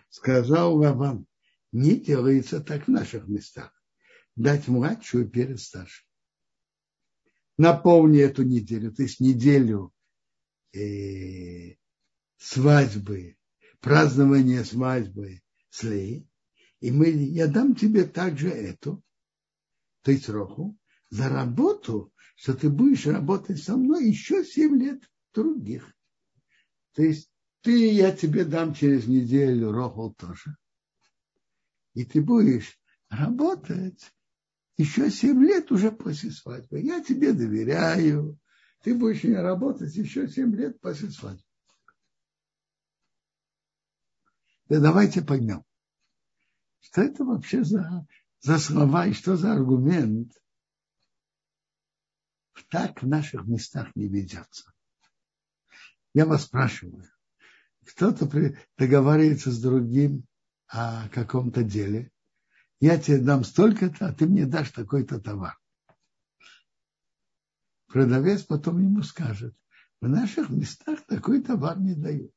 [0.08, 1.26] Сказал Лаван,
[1.72, 3.72] не делается так в наших местах.
[4.36, 6.06] Дать младшую перед старшей.
[7.56, 9.92] Напомни эту неделю, то есть неделю
[10.72, 11.76] э,
[12.36, 13.36] свадьбы
[13.84, 16.26] празднование свадьбы с Леей,
[16.80, 19.02] и мы, я дам тебе также эту,
[20.00, 20.78] то есть роху,
[21.10, 25.02] за работу, что ты будешь работать со мной еще семь лет
[25.34, 25.94] других.
[26.94, 30.56] То есть ты, я тебе дам через неделю роху тоже.
[31.92, 32.78] И ты будешь
[33.10, 34.12] работать
[34.78, 36.80] еще семь лет уже после свадьбы.
[36.80, 38.38] Я тебе доверяю.
[38.82, 41.44] Ты будешь работать еще семь лет после свадьбы.
[44.68, 45.64] Да давайте поймем,
[46.80, 48.06] что это вообще за,
[48.40, 50.32] за слова и что за аргумент.
[52.70, 54.72] Так в наших местах не ведется.
[56.14, 57.04] Я вас спрашиваю,
[57.84, 58.28] кто-то
[58.78, 60.24] договаривается с другим
[60.68, 62.10] о каком-то деле,
[62.80, 65.58] я тебе дам столько-то, а ты мне дашь такой-то товар.
[67.86, 69.56] Продавец потом ему скажет,
[70.00, 72.32] в наших местах такой товар не дают.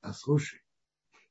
[0.00, 0.63] А слушай,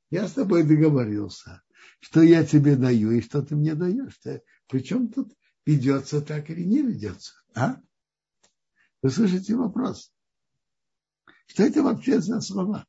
[0.09, 1.63] я с тобой договорился,
[1.99, 4.19] что я тебе даю и что ты мне даешь.
[4.67, 5.33] Причем тут
[5.65, 7.33] ведется так или не ведется?
[7.55, 7.81] А?
[9.01, 10.13] Вы слышите вопрос?
[11.47, 12.85] Что это вообще за слова?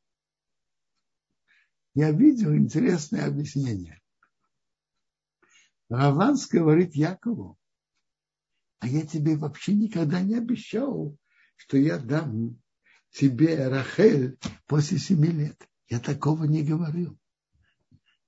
[1.93, 4.01] Я видел интересное объяснение.
[5.89, 7.57] Раванс говорит Якову,
[8.79, 11.17] а я тебе вообще никогда не обещал,
[11.55, 12.61] что я дам
[13.11, 15.69] тебе Рахель после семи лет.
[15.87, 17.17] Я такого не говорил.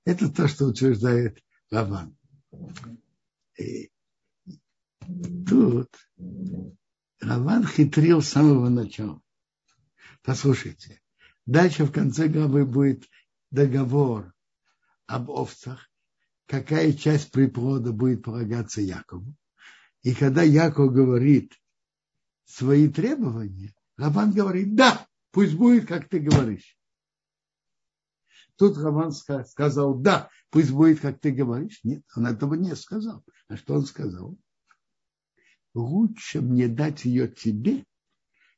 [0.04, 2.16] Это то, что утверждает Лаван.
[3.58, 3.90] И
[5.46, 5.90] тут
[7.20, 9.20] Раван хитрил с самого начала.
[10.22, 11.02] Послушайте,
[11.46, 13.08] дальше в конце главы будет
[13.50, 14.32] договор
[15.06, 15.90] об овцах,
[16.46, 19.34] какая часть приплода будет полагаться Якову.
[20.02, 21.52] И когда Яков говорит
[22.44, 26.77] свои требования, Раван говорит, да, пусть будет, как ты говоришь.
[28.58, 31.78] Тут Роман сказал, да, пусть будет, как ты говоришь.
[31.84, 33.24] Нет, он этого не сказал.
[33.46, 34.36] А что он сказал?
[35.74, 37.84] Лучше мне дать ее тебе,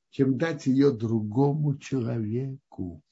[0.08, 3.02] чем дать ее другому человеку.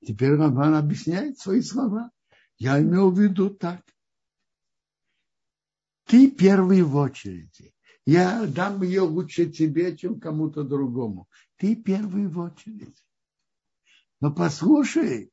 [0.00, 2.10] Теперь Роман объясняет свои слова.
[2.56, 3.82] Я имел в виду так.
[6.06, 7.74] Ты первый в очереди.
[8.06, 11.28] Я дам ее лучше тебе, чем кому-то другому.
[11.58, 12.94] Ты первый в очереди.
[14.20, 15.30] Но послушай,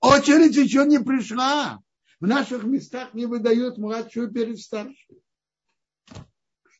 [0.00, 1.82] очередь еще не пришла.
[2.20, 5.22] В наших местах не выдают младшую перед старшей.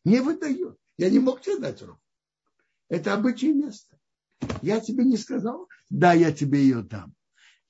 [0.04, 0.78] Не выдают.
[0.96, 2.00] Я не мог тебе дать руку.
[2.88, 3.98] Это обычное место.
[4.62, 7.14] Я тебе не сказал, да, я тебе ее дам.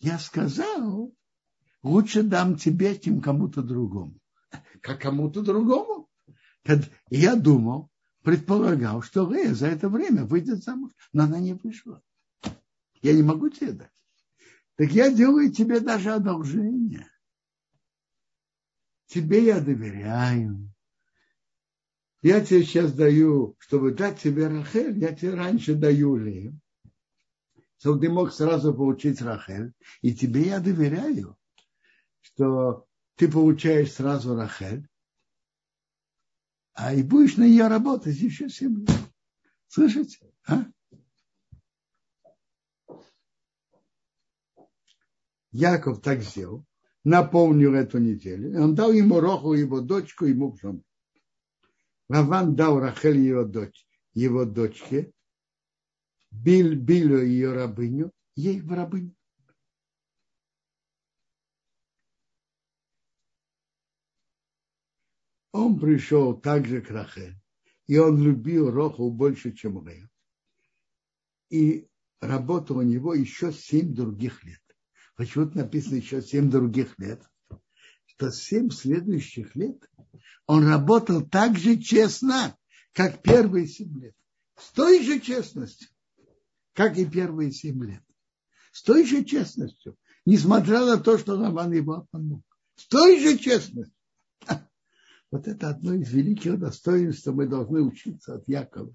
[0.00, 1.12] Я сказал,
[1.82, 4.18] лучше дам тебе, чем кому-то другому.
[4.80, 6.08] Как кому-то другому.
[7.10, 7.90] Я думал,
[8.22, 12.02] предполагал, что Лея за это время выйдет замуж, но она не вышла.
[13.02, 13.92] Я не могу тебе дать.
[14.76, 17.08] Так я делаю тебе даже одолжение.
[19.06, 20.72] Тебе я доверяю.
[22.22, 26.58] Я тебе сейчас даю, чтобы дать тебе Рахель, я тебе раньше даю Лею,
[27.78, 29.72] чтобы ты мог сразу получить Рахель.
[30.02, 31.38] И тебе я доверяю,
[32.20, 34.88] что ты получаешь сразу Рахель,
[36.74, 38.90] а и будешь на нее работать еще 7 лет.
[39.68, 40.18] Слышите?
[40.46, 40.64] А?
[45.52, 46.64] Яков так сделал,
[47.04, 48.62] наполнил эту неделю.
[48.62, 50.82] Он дал ему Роху, его дочку, ему в жену.
[52.08, 55.12] Раван дал Рахель его дочь, его дочке,
[56.30, 59.14] Бил, Билю ее рабыню, ей в рабыню.
[65.52, 67.40] Он пришел также к Рахе,
[67.86, 70.08] и он любил Роху больше, чем Рея.
[71.50, 71.88] И
[72.20, 74.60] работал у него еще семь других лет.
[75.18, 77.20] Почему написано еще семь других лет?
[78.06, 79.76] Что семь следующих лет
[80.46, 82.56] он работал так же честно,
[82.92, 84.14] как первые семь лет.
[84.56, 85.88] С той же честностью,
[86.72, 88.02] как и первые семь лет.
[88.70, 92.44] С той же честностью, несмотря на то, что Роман его обманул.
[92.76, 93.92] С той же честностью.
[95.32, 98.94] Вот это одно из великих достоинств, мы должны учиться от Якова.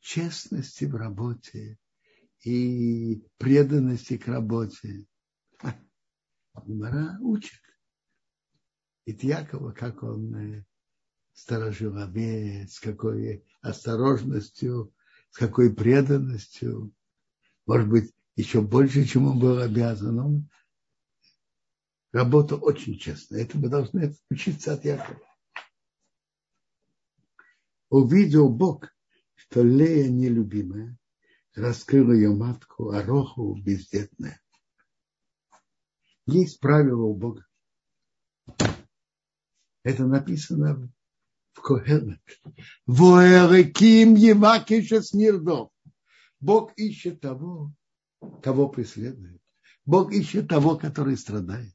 [0.00, 1.78] Честности в работе
[2.42, 5.06] и преданности к работе.
[6.62, 7.60] Гмара учит.
[9.06, 10.64] И Якова, как он э,
[11.32, 14.94] сторожил овец, с какой осторожностью,
[15.30, 16.92] с какой преданностью,
[17.66, 20.18] может быть, еще больше, чем он был обязан.
[20.18, 20.50] Он
[22.12, 23.36] работал очень честно.
[23.36, 25.20] Это мы должны учиться от Якова.
[27.90, 28.88] Увидел Бог,
[29.34, 30.96] что Лея нелюбимая,
[31.54, 34.40] раскрыла ее матку, а Роху бездетная.
[36.26, 37.46] Есть правило у Бога.
[39.82, 40.90] Это написано
[41.52, 42.20] в Кохелет.
[42.86, 45.70] Воэреким Евакиша Снирдов.
[46.40, 47.72] Бог ищет того,
[48.42, 49.40] кого преследует.
[49.84, 51.74] Бог ищет того, который страдает.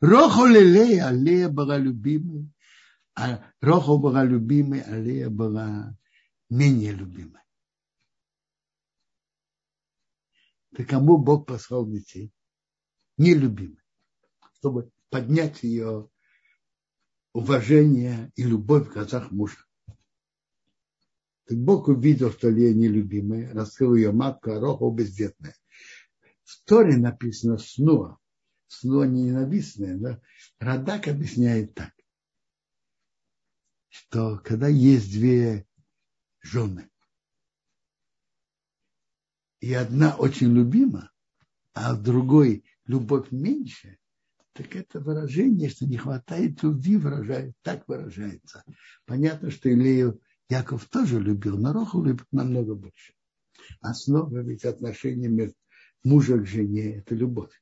[0.00, 2.50] Роху Лелея, Лея была любимой,
[3.14, 5.96] а Роху была любимой, а Лея была
[6.48, 7.42] менее любимой.
[10.74, 12.32] Так кому Бог послал детей?
[13.20, 13.82] Нелюбимой,
[14.54, 16.08] чтобы поднять ее
[17.34, 19.58] уважение и любовь в глазах мужа.
[21.44, 25.54] Так Бог увидел, что Лея нелюбимая, раскрыл ее матку, а Роха бездетная.
[26.44, 28.18] В Торе написано снова,
[28.68, 30.20] снова не ненавистная, но
[30.58, 31.92] Радак объясняет так,
[33.88, 35.66] что когда есть две
[36.40, 36.90] жены,
[39.60, 41.12] и одна очень любима,
[41.74, 43.98] а другой любовь меньше,
[44.52, 48.64] так это выражение, что не хватает любви, выражает, так выражается.
[49.06, 53.14] Понятно, что Илею Яков тоже любил, но Роху любит намного больше.
[53.80, 55.56] Основа ведь отношения между
[56.02, 57.52] мужа к жене– это любовь.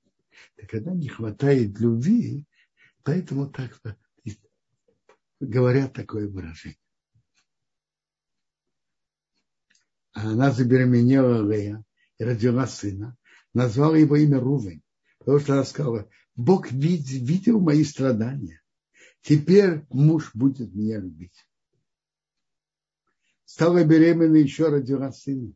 [0.57, 2.47] Так когда не хватает любви,
[3.03, 3.79] поэтому так
[5.41, 6.79] говорят такое выражение.
[10.13, 11.85] Она забеременела Лея
[12.19, 13.17] и родила сына,
[13.53, 14.83] назвала его имя Рувень.
[15.29, 18.63] Потому что она сказала, Бог видел, мои страдания.
[19.21, 21.47] Теперь муж будет меня любить.
[23.45, 25.53] Стала беременна, еще родила сына.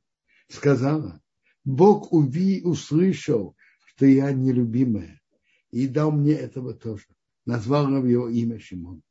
[0.51, 1.23] Сказала,
[1.65, 3.57] Бог уви, услышал,
[3.87, 5.23] что я нелюбимая.
[5.71, 7.07] И дал мне этого тоже.
[7.47, 9.03] Назвал его имя Шимон.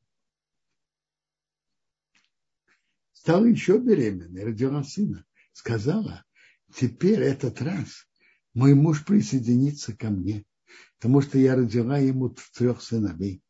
[3.14, 5.26] Стала еще беременной, родила сына.
[5.53, 6.24] Сказала,
[6.72, 8.07] теперь этот раз
[8.53, 10.45] мой муж присоединится ко мне
[11.02, 13.41] потому что я родила ему трех сыновей.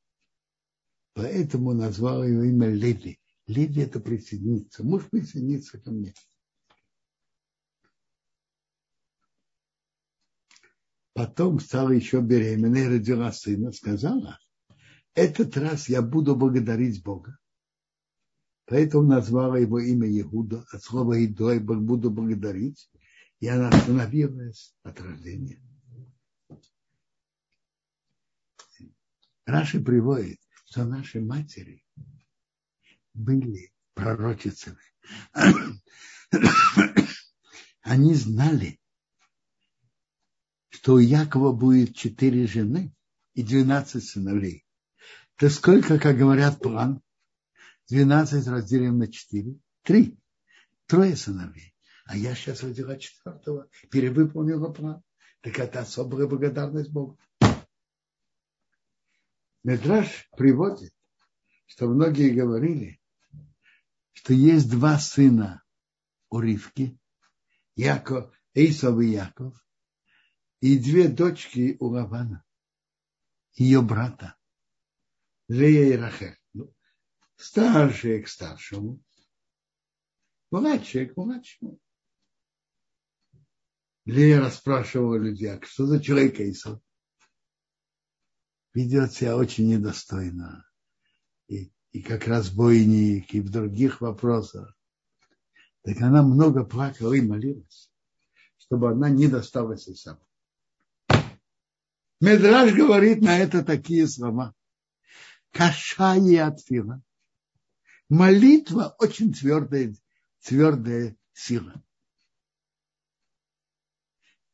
[1.14, 3.20] Поэтому назвала его имя Леви.
[3.46, 4.86] Леви это присоединиться.
[4.86, 6.14] Муж присоединиться ко мне.
[11.12, 14.40] Потом стала еще беременной, родила сына, сказала,
[15.14, 17.38] этот раз я буду благодарить Бога.
[18.64, 22.90] Поэтому назвала его имя Иуда, от слова Идой, буду благодарить.
[23.42, 25.62] И она остановилась от рождения.
[29.52, 31.84] Раши приводит, что наши матери
[33.14, 34.80] были пророчицами.
[37.82, 38.80] Они знали,
[40.70, 42.96] что у Якова будет четыре жены
[43.34, 44.66] и двенадцать сыновей.
[45.36, 47.02] То сколько, как говорят, план?
[47.90, 49.60] Двенадцать разделим на четыре.
[49.84, 50.18] Три.
[50.86, 51.76] Трое сыновей.
[52.06, 55.04] А я сейчас родила четвертого, перевыполнила план.
[55.42, 57.20] Так это особая благодарность Богу.
[59.64, 60.94] Медраж приводит,
[61.66, 63.00] что многие говорили,
[64.12, 65.64] что есть два сына
[66.30, 66.98] у Ривки,
[67.76, 69.56] Яков, Исов и Яков,
[70.62, 72.44] и две дочки у Лавана,
[73.54, 74.36] ее брата,
[75.48, 76.38] Лея и Рахель.
[76.54, 76.74] Ну,
[77.36, 79.00] Старшие к старшему,
[80.50, 81.80] младшие к младшему.
[84.06, 86.82] Лера спрашивала людей, а что за человек Исав?
[88.74, 90.66] Ведет себя очень недостойно.
[91.48, 94.78] И, и как разбойник, и в других вопросах.
[95.84, 97.92] Так она много плакала и молилась,
[98.58, 100.26] чтобы она не досталась Исаву.
[102.22, 104.54] Медраж говорит на это такие слова.
[105.52, 107.02] Кашая отфила.
[108.10, 109.96] Молитва очень твердая,
[110.42, 111.84] твердая сила.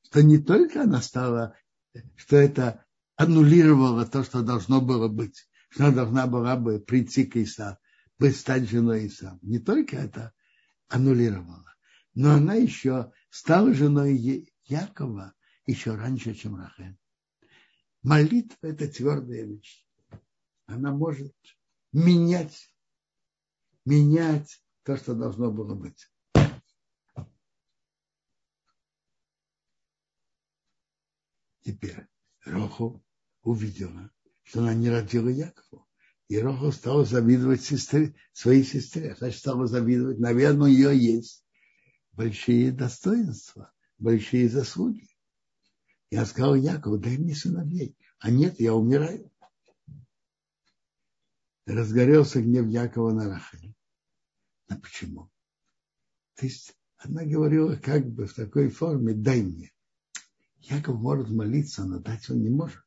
[0.03, 1.57] Что не только она стала,
[2.15, 2.86] что это
[3.17, 7.79] аннулировало то, что должно было быть, что она должна была бы прийти к Иса,
[8.19, 9.37] бы стать женой Иса.
[9.41, 10.33] Не только это
[10.87, 11.75] аннулировала,
[12.13, 15.33] но она еще стала женой Якова
[15.65, 16.97] еще раньше, чем Рахель.
[18.03, 19.85] Молитва– это твердая вещь.
[20.67, 21.35] Она может
[21.91, 22.71] менять,
[23.83, 26.09] менять то, что должно было быть.
[31.63, 32.07] Теперь
[32.45, 33.03] Роху
[33.47, 34.11] увидела,
[34.43, 35.87] что она не родила Якову.
[36.27, 39.15] И Роху стала завидовать сестре, своей сестре.
[39.15, 40.19] Значит, стала завидовать.
[40.19, 41.45] Наверное, у нее есть
[42.11, 45.07] большие достоинства, большие заслуги.
[46.11, 47.95] Я сказал Якову, дай мне сыновей.
[48.19, 49.31] А нет, я умираю.
[51.65, 53.73] Разгорелся гнев Якова на Рахель.
[54.67, 55.29] А почему?
[56.35, 59.71] То есть она говорила как бы в такой форме, дай мне.
[60.59, 62.86] Яков может молиться, но дать он не может.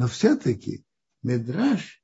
[0.00, 0.82] Но все-таки
[1.22, 2.02] Медраж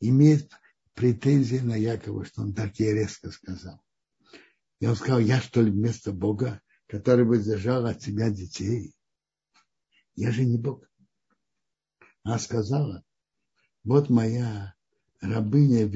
[0.00, 0.50] имеет
[0.94, 3.80] претензии на Якова, что он так ей резко сказал.
[4.80, 8.94] И он сказал, я что ли вместо Бога который бы зажал от себя детей.
[10.14, 10.88] Я же не Бог.
[12.22, 13.04] Она сказала,
[13.84, 14.74] вот моя
[15.20, 15.90] рабыня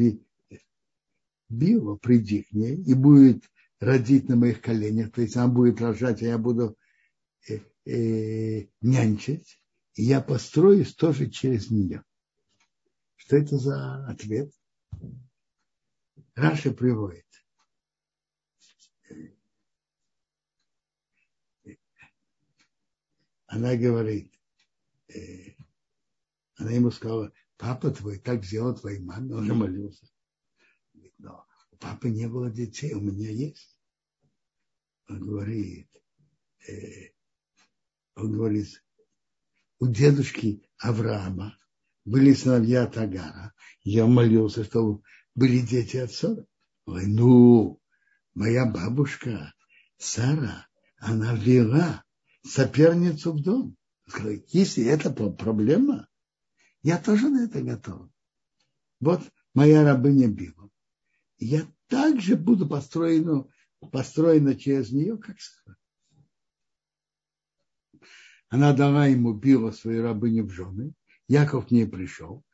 [1.48, 3.44] Била, приди к ней и будет
[3.80, 6.76] родить на моих коленях, то есть она будет рожать, а я буду
[7.48, 9.59] э, э, нянчить,
[9.94, 12.04] и я построюсь тоже через нее.
[13.16, 14.52] Что это за ответ?
[16.34, 17.26] Раша приводит.
[23.50, 24.32] она говорит,
[25.08, 25.56] э,
[26.54, 30.06] она ему сказала, папа твой так сделал твоей маме, он же молился.
[31.18, 33.76] Но у папы не было детей, у меня есть.
[35.08, 35.90] Он говорит,
[36.68, 37.10] э,
[38.14, 38.68] он говорит,
[39.80, 41.58] у дедушки Авраама
[42.04, 43.54] были сыновья Тагара.
[43.82, 45.02] Я молился, чтобы
[45.34, 46.46] были дети от Сора.
[46.84, 47.80] Ой, ну,
[48.34, 49.54] моя бабушка
[49.96, 50.68] Сара,
[50.98, 52.04] она вела
[52.46, 53.76] соперницу в дом.
[54.48, 56.08] Если это проблема,
[56.82, 58.10] я тоже на это готов.
[59.00, 59.22] Вот
[59.54, 60.68] моя рабыня Била.
[61.38, 63.46] Я также буду построена,
[63.92, 65.76] построена через нее, как Сара.
[68.50, 70.92] Она дала ему Била, свою рабыню в жены.
[71.28, 72.44] Яков к ней пришел.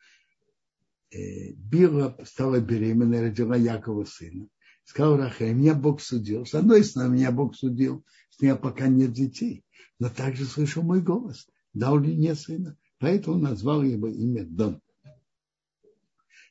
[1.11, 4.49] Э, Била стала беременной, родила Якова сына.
[4.85, 6.47] Сказал Рахай, меня Бог судил.
[6.47, 9.65] С одной стороны, меня Бог судил, что у меня пока нет детей
[9.99, 11.49] но также слышал мой голос.
[11.73, 12.77] Дал ли мне сына?
[12.99, 14.81] Поэтому назвал его имя Дон.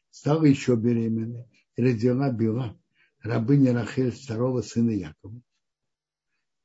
[0.10, 2.80] Стала еще беременной родила Била,
[3.22, 5.42] рабыня Рахель, второго сына Якова.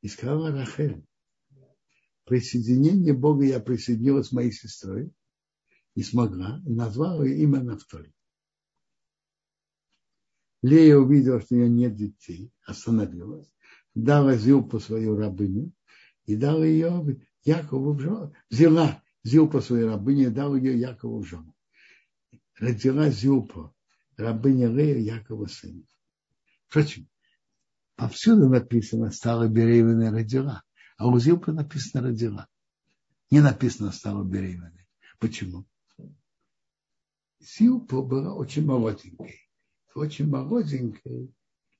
[0.03, 1.05] И сказала Рахель,
[2.31, 5.13] присоединение Бога я присоединилась с моей сестрой
[5.97, 8.15] и смогла, и назвала ее имя Нафтали.
[10.63, 13.53] Лея увидела, что у нее нет детей, остановилась,
[13.97, 15.73] дала Зилпу свою рабыню,
[16.25, 18.33] и дал ее Якову в жену.
[18.49, 21.53] Взяла Зилпа своей рабыни и дал ее Якову в жену.
[22.61, 23.75] Родила Зилпа,
[24.17, 25.83] рабыня Лея Якова сына.
[26.69, 27.09] Впрочем,
[27.97, 30.63] повсюду написано стала беременной родила,
[31.01, 32.47] а у Зилпа написано родила.
[33.31, 34.87] Не написано стала беременной.
[35.19, 35.67] Почему?
[37.41, 39.49] Зилпа была очень молоденькой.
[39.95, 41.35] Очень молоденькой,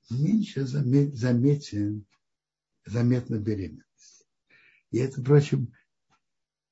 [0.09, 2.07] меньше заметен,
[2.83, 3.85] заметно беременна.
[4.89, 5.71] И это, впрочем,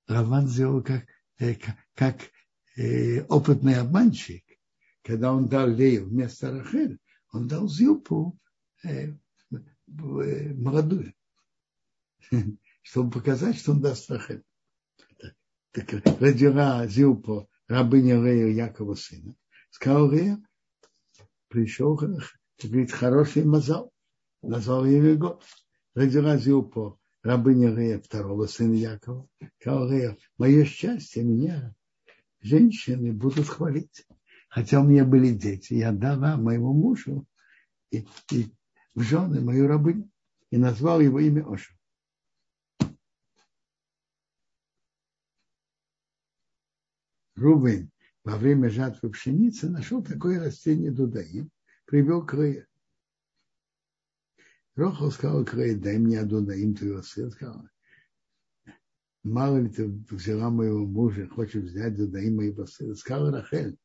[0.07, 1.05] Раван сделал как,
[1.37, 1.53] э,
[1.93, 2.31] как
[2.75, 4.43] э, опытный обманщик.
[5.03, 6.97] Когда он дал Лею вместо Рахель,
[7.31, 8.39] он дал Зилпу
[8.83, 9.13] э,
[9.85, 11.13] молодую,
[12.81, 14.43] чтобы показать, что он даст Рахель.
[15.71, 19.35] Так родила Зилпу рабыня Лея Якова сына.
[19.69, 20.41] Сказал Лея,
[21.47, 23.91] пришел, говорит, хороший мазал.
[24.41, 25.43] Назвал ее год.
[25.93, 29.27] Родила Зилпу рабыня Рея, второго сына Якова,
[29.59, 31.75] сказал Рея, мое счастье меня
[32.41, 34.05] женщины будут хвалить.
[34.47, 37.25] хотя у меня были дети, я дала моему мужу
[37.91, 38.51] и, и
[38.95, 40.09] в жены мою рабыню
[40.49, 41.73] и назвал его имя Оша.
[47.39, 47.91] Рубин
[48.23, 51.49] во время жатвы пшеницы нашел такое растение дудаим,
[51.85, 52.67] привел к Рее.
[54.75, 57.31] Рохал сказал к Рее, дай мне дудаим твоего сына.
[57.31, 57.67] Сказал,
[59.23, 62.95] мало ли ты взяла моего мужа, хочешь взять дудаим моего сына.
[62.95, 63.77] Сказал Рахель,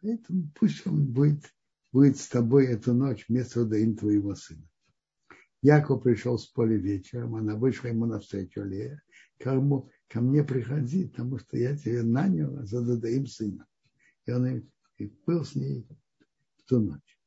[0.00, 1.52] поэтому пусть он будет,
[1.92, 4.68] будет с тобой эту ночь вместо дудаим твоего сына.
[5.62, 9.02] Яков пришел с поля вечером, она вышла ему навстречу Лея,
[9.44, 13.66] кому ко мне приходи, потому что я тебе нанял за Дадаим сына.
[14.24, 14.46] И он
[14.96, 15.86] и был с ней
[16.56, 17.18] в ту ночь.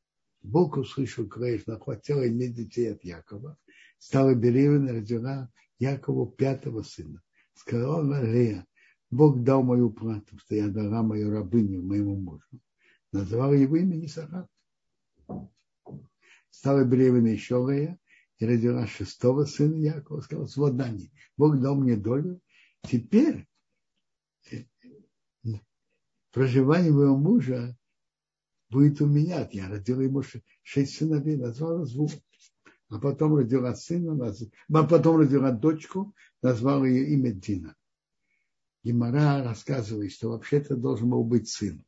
[0.42, 3.56] Бог услышал, конечно, хотела иметь детей от Якова,
[4.00, 7.22] стала беременна, родила Якову пятого сына.
[7.54, 8.66] Сказала Лея,
[9.12, 12.60] Бог дал мою плату, что я дала мою рабыню моему мужу.
[13.12, 14.48] Назвал его имя Исахар.
[16.50, 18.00] Стала беременна еще Лея
[18.38, 20.22] и родила шестого сына Якова.
[20.22, 22.42] Сказала, вот Дани, Бог дал мне долю,
[22.84, 23.46] Теперь
[24.52, 24.64] э,
[26.32, 27.78] проживание моего мужа
[28.70, 29.48] будет у меня.
[29.52, 30.24] Я родила ему
[30.64, 32.12] шесть сыновей, назвала звук.
[32.90, 34.34] А потом родила сына,
[34.74, 37.76] а потом родила дочку, назвала ее имя Дина.
[38.84, 41.84] Гимара рассказывает, что вообще-то должен был быть сын.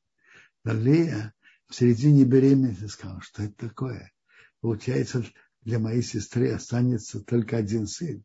[0.66, 1.34] Но Лея
[1.68, 4.12] в середине беременности сказала, что это такое.
[4.60, 5.24] Получается,
[5.62, 8.24] для моей сестры останется только один сын.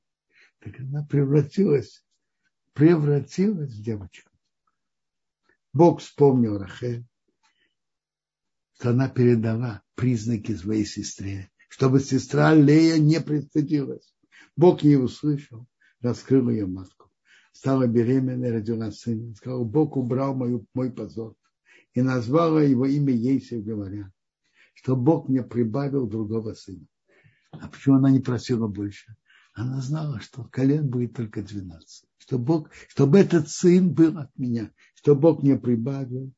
[0.61, 2.05] Так она превратилась
[2.75, 4.31] превратилась в девочку.
[5.73, 7.07] Бог вспомнил Рахель,
[8.75, 14.15] что она передала признаки своей сестре, чтобы сестра Лея не пристыдилась.
[14.57, 15.67] Бог не услышал,
[16.01, 17.11] раскрыл ее матку.
[17.53, 19.35] Стала беременной, родила сына.
[19.35, 21.37] Сказал, Бог убрал мою, мой позор.
[21.93, 24.13] И назвала его имя Ейсев, говоря,
[24.75, 26.87] что Бог мне прибавил другого сына.
[27.61, 29.17] А почему она не просила больше?
[29.53, 34.73] Она знала, что колен будет только 12 что Бог, чтобы этот сын был от меня,
[34.95, 36.33] что Бог мне прибавил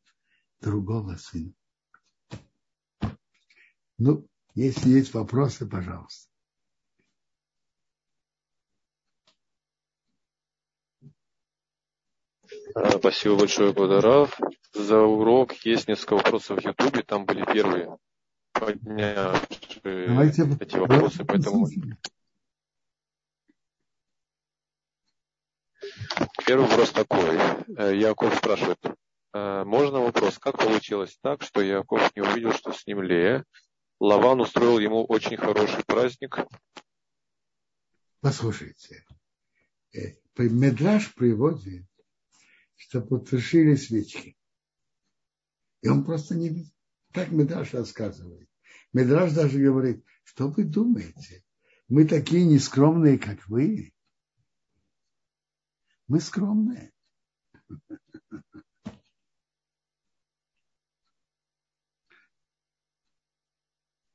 [0.61, 1.53] другого сына.
[3.97, 6.29] Ну, если есть вопросы, пожалуйста.
[12.75, 14.37] А, спасибо большое, Квадарав.
[14.75, 17.97] За урок есть несколько вопросов в Ютубе, там были первые
[18.59, 21.69] поднявшие Давайте, эти вопросы, поэтому...
[26.47, 27.39] Первый вопрос такой.
[27.77, 28.79] Э, Яков спрашивает,
[29.33, 33.45] «Э, можно вопрос, как получилось так, что Яков не увидел, что с ним Лея?
[33.99, 36.39] Лаван устроил ему очень хороший праздник.
[38.21, 39.05] Послушайте,
[39.95, 41.87] э, Медраж приводит,
[42.77, 44.37] что потушили свечки.
[45.83, 46.76] И он просто не видит.
[47.17, 48.47] Так Медраж рассказывает.
[48.93, 51.43] Медраж даже говорит, что вы думаете?
[51.89, 53.95] Мы такие нескромные, как вы.
[56.09, 56.93] Мы скромные.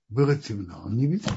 [0.07, 1.31] Было темно, он не видел.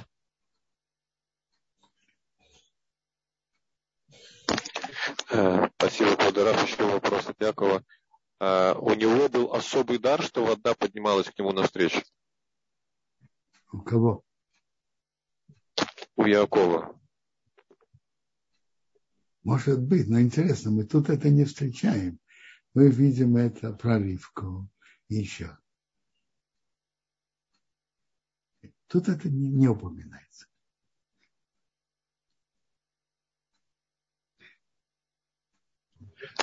[5.30, 6.62] Э, спасибо, Квадорав.
[6.62, 7.82] Еще вопрос от Якова.
[8.40, 12.02] Э, у него был особый дар, что вода поднималась к нему навстречу.
[13.72, 14.24] У кого?
[16.16, 16.98] У Якова.
[19.42, 22.18] Может быть, но интересно, мы тут это не встречаем.
[22.72, 24.68] Мы видим это проливку
[25.08, 25.56] еще.
[28.86, 30.46] Тут это не, не упоминается.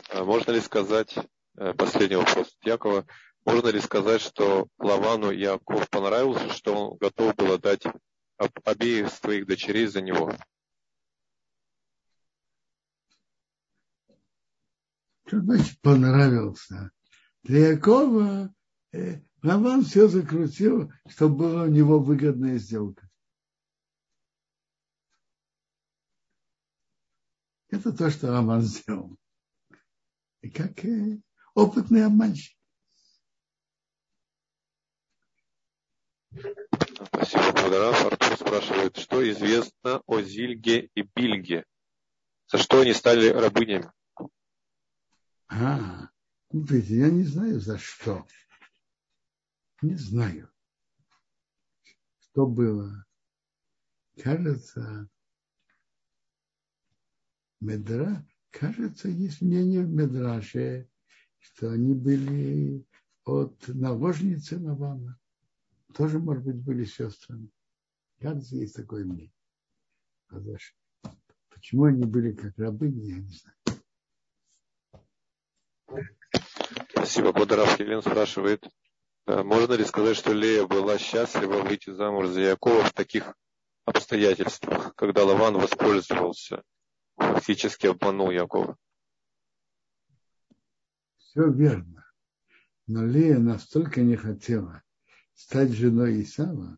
[0.10, 1.16] А можно ли сказать,
[1.78, 3.06] последний вопрос от Якова,
[3.46, 7.84] можно ли сказать, что Лавану Яков понравился, что он готов был отдать
[8.38, 10.36] обеих своих дочерей за него?
[15.26, 16.92] Что значит понравился?
[17.44, 18.54] Для Якова
[18.92, 23.10] э, Раван все закрутил, чтобы была у него выгодная сделка.
[27.70, 29.18] Это то, что Раван сделал.
[30.42, 31.22] И как э,
[31.54, 32.58] опытный обманщик.
[36.34, 38.06] Спасибо, Квадраф.
[38.06, 41.66] Артур спрашивает, что известно о Зильге и Бильге?
[42.48, 43.92] За что они стали рабынями?
[45.48, 46.10] А,
[46.50, 48.26] смотрите, я не знаю за что.
[49.82, 50.50] Не знаю,
[52.20, 53.06] что было.
[54.22, 55.10] Кажется,
[57.60, 60.91] Медра, кажется, есть мнение в Медраше,
[61.42, 62.86] что они были
[63.26, 65.20] от наложницы Навана.
[65.94, 67.50] Тоже, может быть, были сестрами.
[68.20, 69.34] Кажется, есть такое мнение.
[71.50, 73.58] Почему они были как рабыни, я не знаю.
[76.90, 77.34] Спасибо.
[77.34, 78.66] Квадраф Елен спрашивает,
[79.28, 83.36] э, можно ли сказать, что Лея была счастлива выйти замуж за Якова в таких
[83.86, 86.64] обстоятельствах, когда Лаван воспользовался,
[87.18, 88.78] фактически обманул Якова?
[91.32, 92.06] Все верно.
[92.88, 94.84] Но Лея настолько не хотела
[95.34, 96.78] стать женой Исава,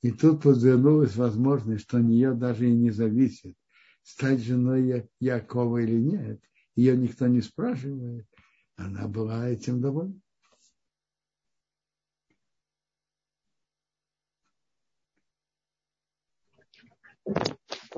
[0.00, 3.54] и тут подвернулась возможность, что у нее даже и не зависит,
[4.02, 6.42] стать женой Якова или нет.
[6.74, 8.26] Ее никто не спрашивает.
[8.76, 10.18] Она была этим довольна.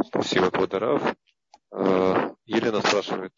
[0.05, 1.15] Спасибо, Квадарав.
[1.71, 3.33] Э, Елена спрашивает,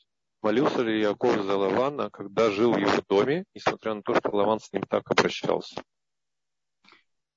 [0.49, 4.61] молился ли Яков за Лавана, когда жил в его доме, несмотря на то, что Лаван
[4.61, 5.83] с ним так обращался?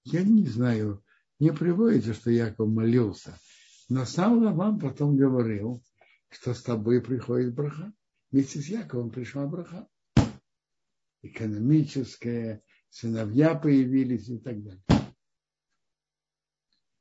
[0.05, 1.03] Я не знаю,
[1.38, 3.38] не приводится, что Яков молился.
[3.89, 5.84] Но сам Лаван потом говорил,
[6.30, 7.91] что с тобой приходит браха.
[8.32, 9.89] Вместе с Яковом пришла браха.
[11.22, 14.86] Экономическая, сыновья появились и так далее.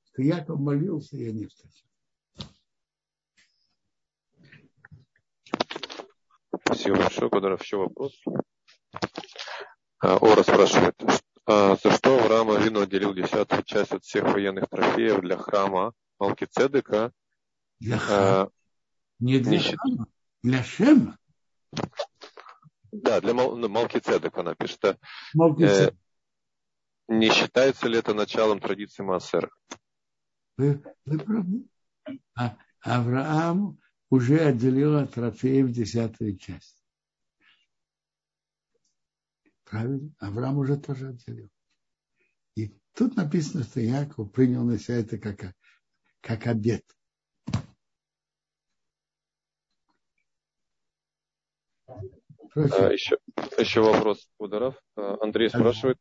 [0.07, 1.90] Что Яков молился, я не встретил.
[6.71, 7.31] Спасибо большое.
[7.31, 8.23] Кударов, еще вопрос?
[9.99, 10.95] А, Ора спрашивает,
[11.45, 17.11] а за что Авраам Авину отделил десятую часть от всех военных трофеев для храма Малкицедека?
[17.81, 18.43] Для храма?
[18.43, 18.49] А,
[19.19, 20.07] не для храма,
[20.45, 21.19] для Шема?
[22.93, 24.85] Да, для Мал, ну, Малкицедека она пишет.
[24.85, 25.91] Э,
[27.09, 29.51] не считается ли это началом традиции Маасера?
[30.57, 31.65] Вы, вы правы.
[32.39, 36.85] А, Авраам уже отделил от трофеев десятую часть.
[39.65, 40.13] Правильно?
[40.19, 41.49] Авраам уже тоже отделил.
[42.57, 45.55] И тут написано, что Яков принял на себя это как,
[46.21, 46.85] как обед.
[51.87, 53.17] А, еще,
[53.59, 54.75] еще вопрос, Ударов.
[54.97, 55.99] А, Андрей спрашивает,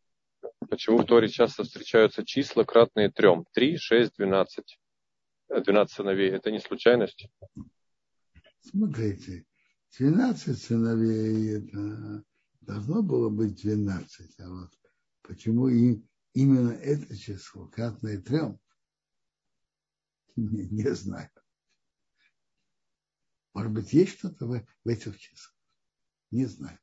[0.68, 3.46] почему в Торе часто встречаются числа, кратные трем?
[3.54, 4.80] Три, шесть, двенадцать.
[5.48, 6.32] Двенадцать сыновей.
[6.32, 7.30] Это не случайность?
[8.62, 9.46] Смотрите,
[9.98, 12.24] двенадцать сыновей, это
[12.62, 14.72] должно было быть 12, а вот
[15.22, 16.04] почему и
[16.34, 18.60] именно это число, кратное трем,
[20.36, 21.30] не, не знаю.
[23.54, 25.56] Может быть, есть что-то в, в этих числах?
[26.32, 26.80] Не знаю.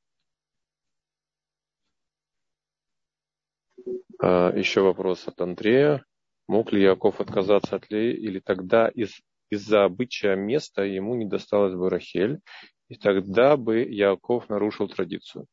[4.18, 6.04] А, еще вопрос от Андрея.
[6.48, 9.20] Мог ли Яков отказаться от Леи, или тогда из,
[9.50, 12.40] из-за обычая места ему не досталось бы Рахель,
[12.88, 15.46] и тогда бы Яков нарушил традицию?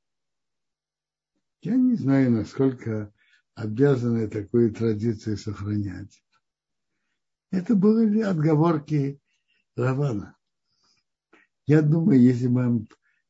[1.62, 3.14] Я не знаю, насколько
[3.56, 6.24] обязаны такую традицию сохранять.
[7.52, 9.22] Это были отговорки
[9.76, 10.36] Равана.
[11.66, 12.86] Я думаю, если бы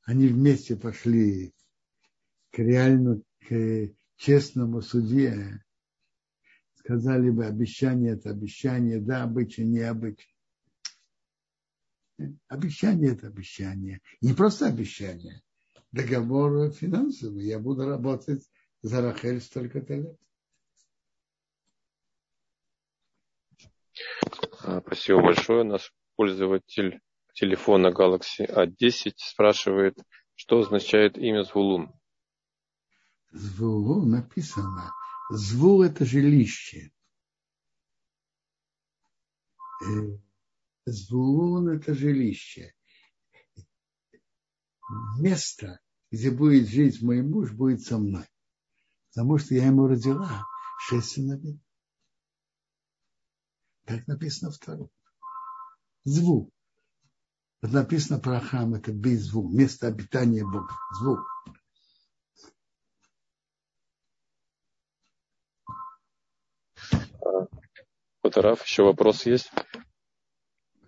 [0.05, 1.53] они вместе пошли
[2.51, 5.63] к реально к честному судье,
[6.75, 10.32] сказали бы, обещание это обещание, да, обычай, не обычай.
[12.47, 14.01] Обещание это обещание.
[14.21, 15.41] Не просто обещание,
[15.91, 17.45] договор финансовый.
[17.45, 18.47] Я буду работать
[18.81, 20.19] за Рахель столько-то лет.
[24.61, 25.63] А, спасибо большое.
[25.63, 27.01] Наш пользователь
[27.33, 29.97] телефона Galaxy A10 спрашивает,
[30.35, 31.91] что означает имя Звулун.
[33.31, 34.91] Звулун написано.
[35.31, 36.91] Звул– это жилище.
[40.85, 42.73] Звулун– это жилище.
[45.17, 45.79] Место,
[46.11, 48.25] где будет жить мой муж, будет со мной.
[49.09, 50.45] Потому что я ему родила
[50.79, 51.59] шесть сыновей.
[53.85, 54.89] Так написано второе.
[56.03, 56.49] Звук.
[57.61, 60.73] Вот написано про храм, это звук, место обитания Бога.
[60.99, 61.21] Звук.
[68.21, 69.49] Фотограф, еще вопрос есть?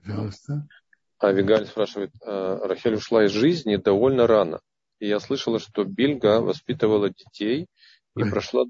[0.06, 0.68] Пожалуйста.
[1.18, 4.62] А Вигаль спрашивает, «А, Рахель ушла из жизни довольно рано.
[5.00, 7.68] И я слышала, что Бильга воспитывала детей
[8.16, 8.66] и прошла,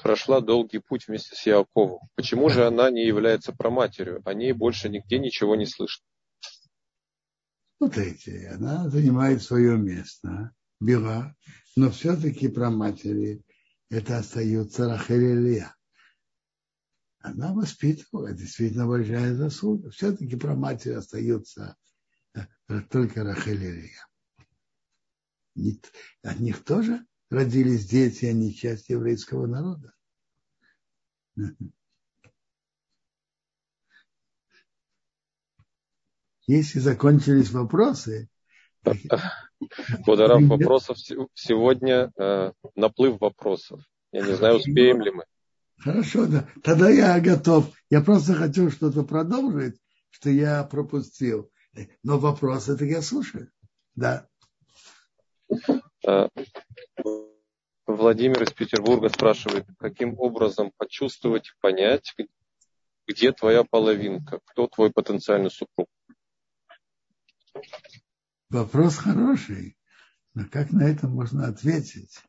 [0.00, 2.00] прошла долгий путь вместе с Яковом.
[2.14, 4.20] Почему же она не является проматерью?
[4.24, 6.04] О ней больше нигде ничего не слышно.
[7.78, 11.34] Смотрите, она занимает свое место, Била,
[11.74, 13.42] но все-таки проматери
[13.90, 15.74] это остается Рахель Илья.
[17.22, 19.90] Она воспитывала, действительно большая заслуга.
[19.90, 21.76] Все-таки про матери остается
[22.34, 22.40] э,
[22.90, 24.08] только Рахель Илья.
[26.22, 29.92] от них тоже родились дети, они часть еврейского народа.
[36.48, 38.28] Если закончились вопросы.
[40.04, 43.80] Кударов, вопросов сегодня э, наплыв вопросов.
[44.10, 45.24] Я не знаю, успеем ли мы.
[45.82, 46.48] Хорошо, да.
[46.62, 47.72] Тогда я готов.
[47.90, 49.80] Я просто хочу что-то продолжить,
[50.10, 51.50] что я пропустил.
[52.02, 53.50] Но вопросы это я слушаю.
[53.96, 54.28] Да.
[56.06, 56.28] Э,
[57.86, 62.14] Владимир из Петербурга спрашивает, каким образом почувствовать, понять,
[63.08, 65.88] где твоя половинка, кто твой потенциальный супруг?
[68.50, 69.76] Вопрос хороший,
[70.34, 72.22] но как на это можно ответить?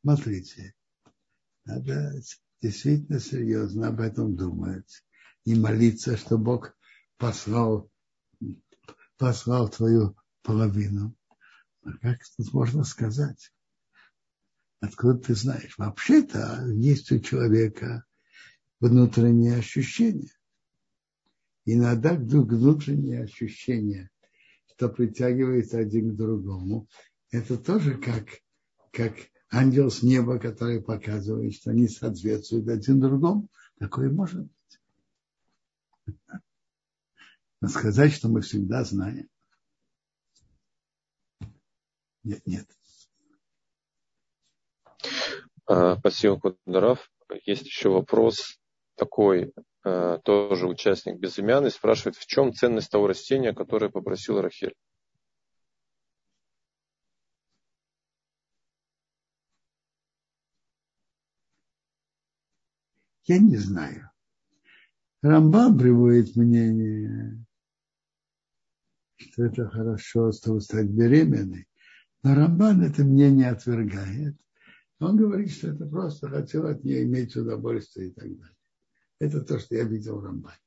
[0.00, 0.74] Смотрите,
[1.64, 2.14] надо
[2.60, 5.04] действительно серьезно об этом думать
[5.44, 6.76] и молиться, что Бог
[7.18, 7.90] послал,
[9.16, 11.14] послал твою половину.
[11.84, 13.52] А как тут можно сказать?
[14.80, 15.76] Откуда ты знаешь?
[15.78, 18.04] Вообще-то есть у человека
[18.80, 20.32] внутреннее ощущение.
[21.64, 24.10] Иногда вдруг внутреннее ощущение,
[24.66, 26.88] что притягивается один к другому,
[27.30, 28.26] это тоже как,
[28.90, 29.14] как
[29.52, 33.48] ангел с неба, который показывает, что они соответствуют один другому.
[33.78, 36.16] Такое может быть.
[37.60, 39.28] Но сказать, что мы всегда знаем.
[42.24, 42.66] Нет, нет.
[45.66, 47.10] А, спасибо, Кударов.
[47.44, 48.58] Есть еще вопрос
[48.96, 49.52] такой,
[49.84, 54.74] а, тоже участник безымянный, спрашивает, в чем ценность того растения, которое попросил Рахель?
[63.24, 64.10] Я не знаю.
[65.22, 67.44] Рамбан приводит мнение,
[69.16, 71.68] что это хорошо, чтобы стать беременной.
[72.24, 74.36] Но Рамбан это мнение отвергает.
[74.98, 78.56] Он говорит, что это просто хотел от нее иметь удовольствие и так далее.
[79.20, 80.58] Это то, что я видел в Рамбане.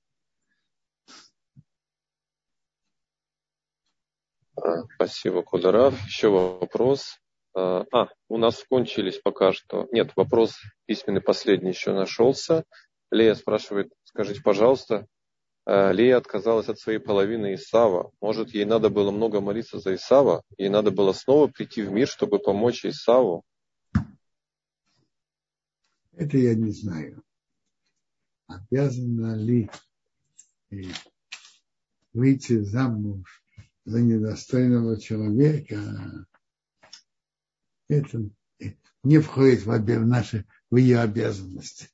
[4.56, 5.93] А, спасибо, Кударав.
[6.06, 7.20] Еще вопрос.
[7.56, 9.88] А, а, у нас кончились пока что.
[9.91, 12.66] Нет, вопрос письменный последний еще нашелся.
[13.12, 15.08] Лея спрашивает, скажите, пожалуйста,
[15.66, 18.12] а, Лея отказалась от своей половины Исава.
[18.20, 20.43] Может, ей надо было много молиться за Исава?
[20.58, 23.43] Ей надо было снова прийти в мир, чтобы помочь Исаву?
[26.12, 27.24] Это я не знаю.
[28.47, 29.70] Обязана ли
[32.14, 33.43] выйти замуж
[33.86, 36.26] за недостойного человека,
[37.88, 38.30] это
[39.04, 41.90] не входит в, в наши в ее обязанности.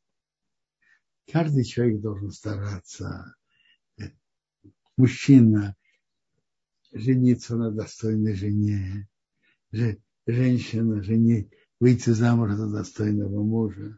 [1.31, 3.35] Каждый человек должен стараться,
[4.97, 5.75] мужчина,
[6.91, 9.07] жениться на достойной жене,
[10.25, 13.97] женщина, жени, выйти замуж за достойного мужа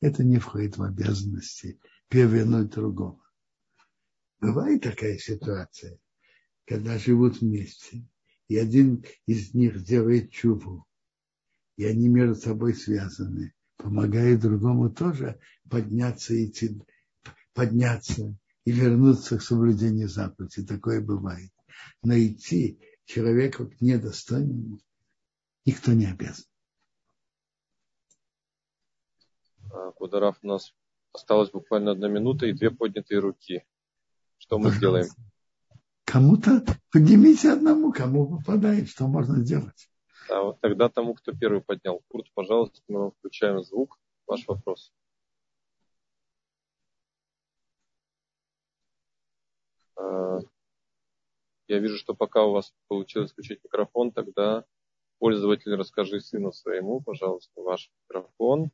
[0.00, 1.78] это не входит в обязанности
[2.08, 3.20] перевернуть другого.
[4.40, 5.98] Бывает такая ситуация,
[6.64, 8.06] когда живут вместе,
[8.50, 10.84] и один из них делает чуву,
[11.76, 15.38] и они между собой связаны, помогает другому тоже
[15.70, 16.82] подняться, и идти,
[17.54, 20.66] подняться и вернуться к соблюдению заповеди.
[20.66, 21.52] Такое бывает.
[22.02, 24.80] Но идти человеку к недостойному
[25.64, 26.46] никто не обязан.
[29.94, 30.74] Кударав, у нас
[31.12, 33.64] осталось буквально одна минута и две поднятые руки.
[34.38, 35.06] Что мы сделаем?
[36.10, 39.88] Кому-то поднимите одному, кому попадает, что можно сделать.
[40.28, 42.02] Да, вот тогда тому, кто первый поднял.
[42.08, 43.96] Курт, пожалуйста, мы вам включаем звук.
[44.26, 44.92] Ваш вопрос.
[49.94, 50.40] А,
[51.68, 54.64] я вижу, что пока у вас получилось включить микрофон, тогда
[55.20, 58.72] пользователь расскажи сыну своему, пожалуйста, ваш микрофон.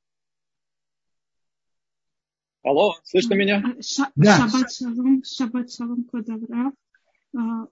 [2.62, 3.62] Алло, слышно меня?
[3.82, 4.38] Ша- да.
[4.38, 6.72] Шаббат шалом, шаббат шалом, кодаврав.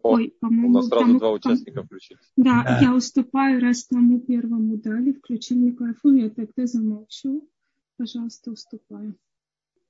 [0.03, 2.33] Ой, по-моему, у нас сразу тому, два участника включились.
[2.37, 7.49] Да, да, я уступаю, раз тому первому дали, включил микрофон, я тогда замолчу.
[7.97, 9.15] Пожалуйста, уступаю.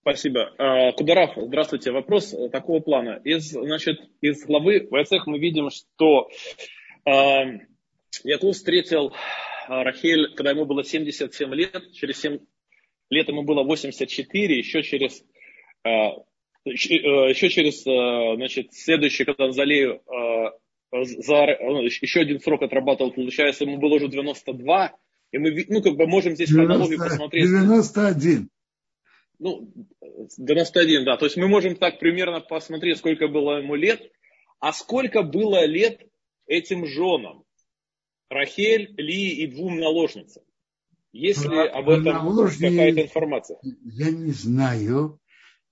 [0.03, 0.53] Спасибо.
[0.59, 1.91] А, Кударав, здравствуйте.
[1.91, 3.21] Вопрос такого плана.
[3.25, 6.29] Из, значит, из главы Вайцех мы видим, что
[7.07, 7.61] э,
[8.23, 9.13] Яков встретил
[9.67, 12.39] Рахель, когда ему было 77 лет, через 7
[13.09, 15.25] лет ему было 84, еще через,
[15.85, 16.11] э,
[16.65, 23.65] еще через э, значит, следующий, когда он залею, э, за, еще один срок отрабатывал, получается,
[23.65, 24.97] ему было уже 92,
[25.33, 27.45] и мы ну, как бы можем здесь 90, хронологию посмотреть.
[27.45, 28.49] 91.
[29.41, 29.73] Ну,
[30.39, 31.17] 91, да.
[31.17, 34.01] То есть мы можем так примерно посмотреть, сколько было ему лет,
[34.61, 36.01] а сколько было лет
[36.47, 37.45] этим женам.
[38.31, 40.43] Рахель, Ли и двум наложницам.
[41.13, 43.59] Есть ли об этом какая-то информация?
[43.63, 45.21] Я не знаю.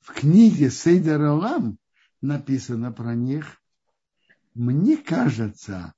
[0.03, 1.78] В книге Сейдер Олам
[2.20, 3.62] написано про них.
[4.53, 5.94] Мне кажется,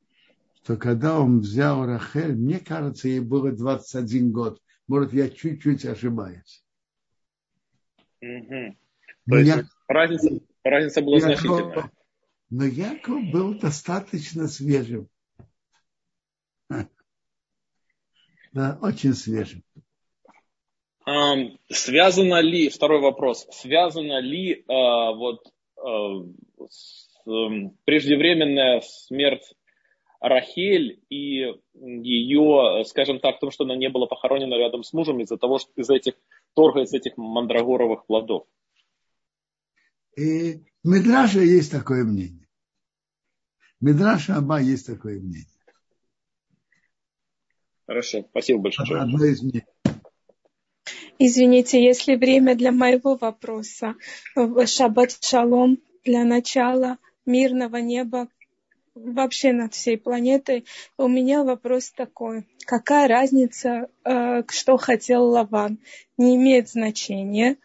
[0.62, 4.62] что когда он взял Рахель, мне кажется, ей было 21 год.
[4.86, 6.62] Может, я чуть-чуть ошибаюсь.
[8.20, 8.76] Угу.
[9.30, 11.90] То есть я, разница, разница была Яков, значительная.
[12.50, 15.08] Но Яков был достаточно свежим.
[18.52, 19.64] Да, очень свежим.
[21.70, 26.34] Связано ли, второй вопрос, связано ли uh, вот um,
[27.84, 29.54] преждевременная смерть
[30.20, 35.20] Рахель и ее, скажем так, в том, что она не была похоронена рядом с мужем
[35.20, 36.14] из-за того, что из этих
[36.54, 38.46] торга, из этих мандрагоровых плодов?
[40.16, 42.48] И в Медраше есть такое мнение.
[43.80, 45.44] В Медраше Аба есть такое мнение.
[47.86, 49.02] Хорошо, спасибо большое.
[49.02, 49.66] Одно из мнений.
[51.18, 53.94] Извините, если время для моего вопроса.
[54.66, 58.28] Шаббат шалом для начала мирного неба
[58.94, 60.64] вообще над всей планетой.
[60.96, 62.44] У меня вопрос такой.
[62.64, 65.78] Какая разница, э, что хотел Лаван?
[66.16, 67.56] Не имеет значения.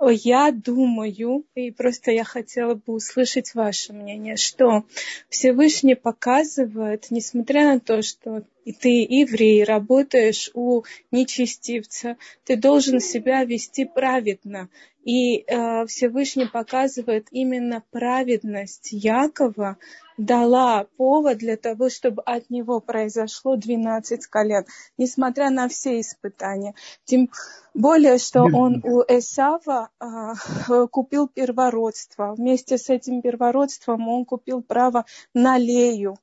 [0.00, 4.84] Я думаю, и просто я хотела бы услышать ваше мнение, что
[5.28, 8.44] Всевышний показывает, несмотря на то, что
[8.80, 14.70] ты еврей, работаешь у нечестивца, ты должен себя вести праведно.
[15.04, 19.78] И э, Всевышний показывает именно праведность Якова,
[20.18, 24.66] дала повод для того, чтобы от него произошло 12 колен,
[24.98, 26.74] несмотря на все испытания.
[27.04, 27.30] Тем
[27.72, 32.34] более, что он у Эсава э, купил первородство.
[32.34, 36.18] Вместе с этим первородством он купил право на Лею.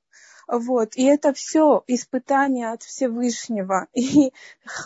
[0.48, 0.96] Вот.
[0.96, 3.88] И это все испытание от Всевышнего.
[3.93, 4.32] И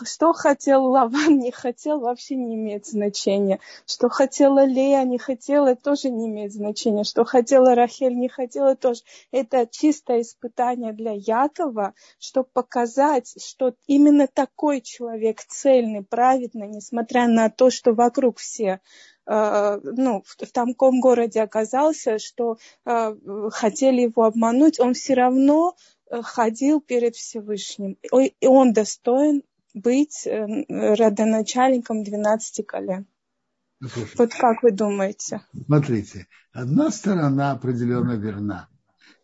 [0.04, 3.60] что хотел Лаван, не хотел, вообще не имеет значения.
[3.86, 7.04] Что хотела Лея, не хотела, тоже не имеет значения.
[7.04, 9.02] Что хотела Рахель, не хотела, тоже.
[9.30, 17.50] Это чистое испытание для Якова, чтобы показать, что именно такой человек цельный, праведный, несмотря на
[17.50, 18.80] то, что вокруг все
[19.26, 23.14] ну, в, в таком городе оказался, что э,
[23.50, 25.76] хотели его обмануть, он все равно
[26.10, 27.96] э, ходил перед Всевышним.
[28.12, 29.42] И он достоин
[29.72, 33.06] быть родоначальником 12 колен.
[33.80, 35.40] Ну, слушайте, вот как вы думаете?
[35.66, 38.68] Смотрите, одна сторона определенно верна.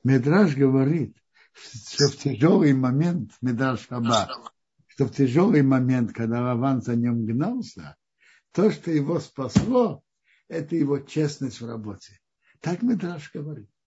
[0.02, 1.14] Медраж говорит,
[1.52, 4.28] что в тяжелый момент, Медраж Хаба,
[4.86, 7.96] что в тяжелый момент, когда Лаван за ним гнался,
[8.56, 10.02] то, что его спасло,
[10.48, 12.18] это его честность в работе.
[12.60, 13.68] Так Медраж говорит.